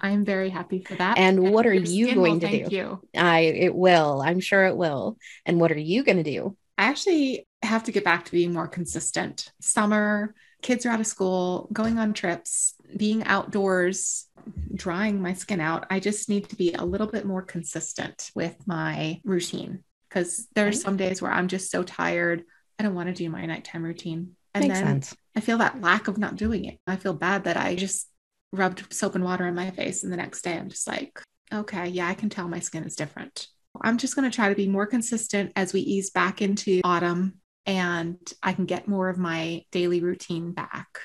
I'm 0.00 0.24
very 0.24 0.50
happy 0.50 0.82
for 0.82 0.94
that. 0.94 1.18
And, 1.18 1.38
and 1.38 1.52
what 1.52 1.66
are 1.66 1.74
you 1.74 2.14
going 2.14 2.40
to 2.40 2.64
do? 2.68 2.74
You. 2.74 3.00
I 3.16 3.40
it 3.40 3.74
will. 3.74 4.22
I'm 4.24 4.40
sure 4.40 4.66
it 4.66 4.76
will. 4.76 5.18
And 5.44 5.60
what 5.60 5.72
are 5.72 5.78
you 5.78 6.02
going 6.04 6.18
to 6.18 6.22
do? 6.22 6.56
I 6.76 6.84
actually 6.84 7.46
have 7.62 7.84
to 7.84 7.92
get 7.92 8.04
back 8.04 8.24
to 8.26 8.32
being 8.32 8.52
more 8.52 8.68
consistent. 8.68 9.50
Summer, 9.60 10.34
kids 10.62 10.86
are 10.86 10.90
out 10.90 11.00
of 11.00 11.06
school, 11.06 11.68
going 11.72 11.98
on 11.98 12.12
trips, 12.12 12.74
being 12.96 13.24
outdoors, 13.24 14.26
drying 14.74 15.20
my 15.20 15.34
skin 15.34 15.60
out. 15.60 15.86
I 15.90 16.00
just 16.00 16.28
need 16.28 16.48
to 16.50 16.56
be 16.56 16.72
a 16.74 16.84
little 16.84 17.06
bit 17.06 17.24
more 17.24 17.42
consistent 17.42 18.30
with 18.34 18.56
my 18.66 19.20
routine 19.24 19.82
because 20.08 20.46
there's 20.54 20.76
right. 20.76 20.84
some 20.84 20.96
days 20.96 21.20
where 21.20 21.32
I'm 21.32 21.48
just 21.48 21.70
so 21.70 21.82
tired. 21.82 22.44
I 22.78 22.84
don't 22.84 22.94
want 22.94 23.08
to 23.08 23.14
do 23.14 23.28
my 23.28 23.44
nighttime 23.46 23.82
routine. 23.82 24.36
And 24.54 24.64
Makes 24.64 24.80
then 24.80 24.86
sense. 25.02 25.16
I 25.36 25.40
feel 25.40 25.58
that 25.58 25.80
lack 25.80 26.08
of 26.08 26.18
not 26.18 26.36
doing 26.36 26.64
it. 26.64 26.78
I 26.86 26.96
feel 26.96 27.12
bad 27.12 27.44
that 27.44 27.56
I 27.56 27.74
just 27.74 28.07
rubbed 28.52 28.92
soap 28.92 29.14
and 29.14 29.24
water 29.24 29.46
in 29.46 29.54
my 29.54 29.70
face. 29.70 30.02
And 30.02 30.12
the 30.12 30.16
next 30.16 30.42
day, 30.42 30.56
I'm 30.56 30.68
just 30.68 30.86
like, 30.86 31.20
okay, 31.52 31.88
yeah, 31.88 32.08
I 32.08 32.14
can 32.14 32.28
tell 32.28 32.48
my 32.48 32.60
skin 32.60 32.84
is 32.84 32.96
different. 32.96 33.46
I'm 33.80 33.98
just 33.98 34.16
going 34.16 34.28
to 34.28 34.34
try 34.34 34.48
to 34.48 34.54
be 34.54 34.68
more 34.68 34.86
consistent 34.86 35.52
as 35.54 35.72
we 35.72 35.80
ease 35.80 36.10
back 36.10 36.42
into 36.42 36.80
autumn 36.84 37.40
and 37.66 38.18
I 38.42 38.54
can 38.54 38.64
get 38.64 38.88
more 38.88 39.08
of 39.08 39.18
my 39.18 39.62
daily 39.70 40.00
routine 40.00 40.52
back. 40.52 41.00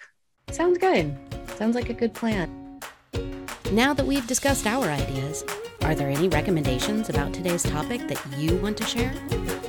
Sounds 0.50 0.78
good. 0.78 1.16
Sounds 1.56 1.76
like 1.76 1.90
a 1.90 1.94
good 1.94 2.14
plan. 2.14 2.80
Now 3.72 3.94
that 3.94 4.06
we've 4.06 4.26
discussed 4.28 4.66
our 4.66 4.86
ideas, 4.86 5.44
are 5.82 5.94
there 5.94 6.10
any 6.10 6.30
recommendations 6.30 7.10
about 7.10 7.34
today's 7.34 7.64
topic 7.64 8.08
that 8.08 8.22
you 8.38 8.56
want 8.58 8.78
to 8.78 8.86
share? 8.86 9.14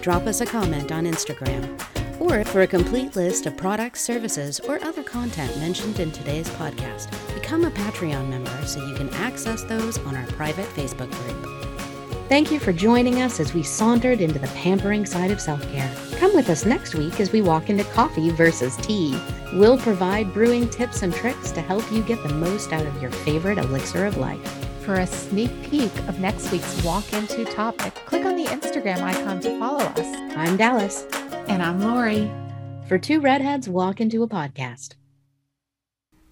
Drop 0.02 0.26
us 0.26 0.40
a 0.40 0.46
comment 0.46 0.92
on 0.92 1.04
Instagram. 1.04 2.04
Or 2.20 2.44
for 2.44 2.62
a 2.62 2.66
complete 2.66 3.16
list 3.16 3.46
of 3.46 3.57
products, 3.57 4.00
services, 4.00 4.61
or 4.61 4.83
other 4.85 5.03
content 5.03 5.57
mentioned 5.59 5.98
in 5.98 6.12
today's 6.12 6.48
podcast, 6.50 7.11
become 7.35 7.64
a 7.64 7.70
Patreon 7.70 8.29
member 8.29 8.66
so 8.66 8.85
you 8.87 8.94
can 8.94 9.11
access 9.14 9.64
those 9.64 9.98
on 9.98 10.16
our 10.16 10.27
private 10.29 10.66
Facebook 10.68 11.11
group. 11.11 11.64
Thank 12.29 12.50
you 12.50 12.59
for 12.59 12.72
joining 12.72 13.20
us 13.20 13.38
as 13.38 13.53
we 13.53 13.62
sauntered 13.62 14.20
into 14.20 14.38
the 14.38 14.46
pampering 14.48 15.05
side 15.05 15.31
of 15.31 15.40
self 15.40 15.61
care. 15.72 15.92
Come 16.18 16.35
with 16.35 16.48
us 16.48 16.64
next 16.64 16.94
week 16.94 17.20
as 17.20 17.33
we 17.33 17.42
walk 17.42 17.68
into 17.68 17.85
coffee 17.85 18.31
versus 18.31 18.77
tea. 18.79 19.18
We'll 19.53 19.79
provide 19.79 20.33
brewing 20.33 20.70
tips 20.70 21.03
and 21.03 21.12
tricks 21.12 21.50
to 21.53 21.61
help 21.61 21.90
you 21.92 22.03
get 22.03 22.22
the 22.22 22.35
most 22.35 22.72
out 22.72 22.87
of 22.87 23.03
your 23.03 23.11
favorite 23.11 23.59
elixir 23.59 24.07
of 24.07 24.16
life. 24.16 24.40
For 24.85 24.94
a 24.94 25.07
sneak 25.07 25.50
peek 25.70 25.96
of 26.09 26.18
next 26.20 26.50
week's 26.50 26.83
Walk 26.83 27.12
Into 27.12 27.44
topic, 27.44 27.94
click 28.07 28.24
on 28.24 28.37
the 28.37 28.44
Instagram 28.44 29.03
icon 29.03 29.40
to 29.40 29.59
follow 29.59 29.85
us. 29.85 30.37
I'm 30.37 30.57
Dallas. 30.57 31.07
And 31.46 31.62
I'm 31.62 31.80
Lori. 31.80 32.30
For 32.88 32.98
Two 32.98 33.20
Redheads 33.20 33.68
Walk 33.68 34.00
Into 34.00 34.22
a 34.22 34.28
Podcast. 34.28 34.94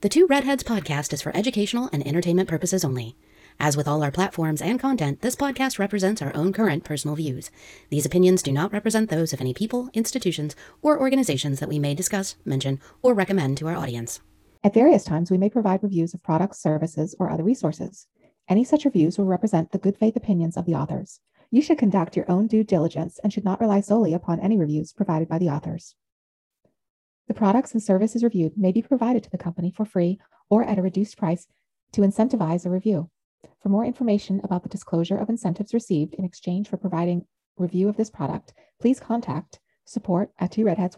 The 0.00 0.08
Two 0.08 0.26
Redheads 0.26 0.64
podcast 0.64 1.12
is 1.12 1.20
for 1.20 1.36
educational 1.36 1.90
and 1.92 2.06
entertainment 2.06 2.48
purposes 2.48 2.84
only. 2.84 3.16
As 3.60 3.76
with 3.76 3.86
all 3.86 4.02
our 4.02 4.10
platforms 4.10 4.62
and 4.62 4.80
content, 4.80 5.20
this 5.20 5.36
podcast 5.36 5.78
represents 5.78 6.22
our 6.22 6.34
own 6.34 6.52
current 6.52 6.84
personal 6.84 7.14
views. 7.14 7.50
These 7.90 8.06
opinions 8.06 8.42
do 8.42 8.52
not 8.52 8.72
represent 8.72 9.10
those 9.10 9.32
of 9.32 9.40
any 9.40 9.52
people, 9.52 9.90
institutions, 9.92 10.56
or 10.80 10.98
organizations 10.98 11.60
that 11.60 11.68
we 11.68 11.78
may 11.78 11.94
discuss, 11.94 12.36
mention, 12.44 12.80
or 13.02 13.12
recommend 13.12 13.58
to 13.58 13.68
our 13.68 13.76
audience. 13.76 14.20
At 14.64 14.74
various 14.74 15.04
times, 15.04 15.30
we 15.30 15.38
may 15.38 15.50
provide 15.50 15.82
reviews 15.82 16.14
of 16.14 16.22
products, 16.22 16.62
services, 16.62 17.14
or 17.18 17.30
other 17.30 17.44
resources. 17.44 18.06
Any 18.48 18.64
such 18.64 18.84
reviews 18.84 19.18
will 19.18 19.26
represent 19.26 19.72
the 19.72 19.78
good 19.78 19.98
faith 19.98 20.16
opinions 20.16 20.56
of 20.56 20.64
the 20.64 20.74
authors. 20.74 21.20
You 21.54 21.60
should 21.60 21.76
conduct 21.76 22.16
your 22.16 22.28
own 22.30 22.46
due 22.46 22.64
diligence 22.64 23.20
and 23.22 23.30
should 23.30 23.44
not 23.44 23.60
rely 23.60 23.82
solely 23.82 24.14
upon 24.14 24.40
any 24.40 24.56
reviews 24.56 24.94
provided 24.94 25.28
by 25.28 25.38
the 25.38 25.50
authors. 25.50 25.94
The 27.28 27.34
products 27.34 27.74
and 27.74 27.82
services 27.82 28.24
reviewed 28.24 28.56
may 28.56 28.72
be 28.72 28.80
provided 28.80 29.22
to 29.24 29.30
the 29.30 29.36
company 29.36 29.70
for 29.70 29.84
free 29.84 30.18
or 30.48 30.64
at 30.64 30.78
a 30.78 30.82
reduced 30.82 31.18
price 31.18 31.46
to 31.92 32.00
incentivize 32.00 32.64
a 32.64 32.70
review. 32.70 33.10
For 33.60 33.68
more 33.68 33.84
information 33.84 34.40
about 34.42 34.62
the 34.62 34.70
disclosure 34.70 35.18
of 35.18 35.28
incentives 35.28 35.74
received 35.74 36.14
in 36.14 36.24
exchange 36.24 36.68
for 36.68 36.78
providing 36.78 37.26
review 37.58 37.86
of 37.86 37.98
this 37.98 38.08
product, 38.08 38.54
please 38.80 38.98
contact 38.98 39.60
support 39.84 40.30
at 40.38 40.52
two 40.52 40.64
redheads 40.64 40.96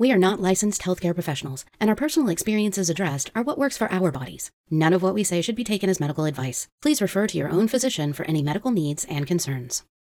We 0.00 0.12
are 0.12 0.16
not 0.16 0.40
licensed 0.40 0.80
healthcare 0.80 1.12
professionals, 1.12 1.66
and 1.78 1.90
our 1.90 1.94
personal 1.94 2.30
experiences 2.30 2.88
addressed 2.88 3.30
are 3.34 3.42
what 3.42 3.58
works 3.58 3.76
for 3.76 3.92
our 3.92 4.10
bodies. 4.10 4.50
None 4.70 4.94
of 4.94 5.02
what 5.02 5.12
we 5.12 5.22
say 5.22 5.42
should 5.42 5.54
be 5.54 5.62
taken 5.62 5.90
as 5.90 6.00
medical 6.00 6.24
advice. 6.24 6.68
Please 6.80 7.02
refer 7.02 7.26
to 7.26 7.36
your 7.36 7.50
own 7.50 7.68
physician 7.68 8.14
for 8.14 8.24
any 8.24 8.42
medical 8.42 8.70
needs 8.70 9.04
and 9.10 9.26
concerns. 9.26 9.82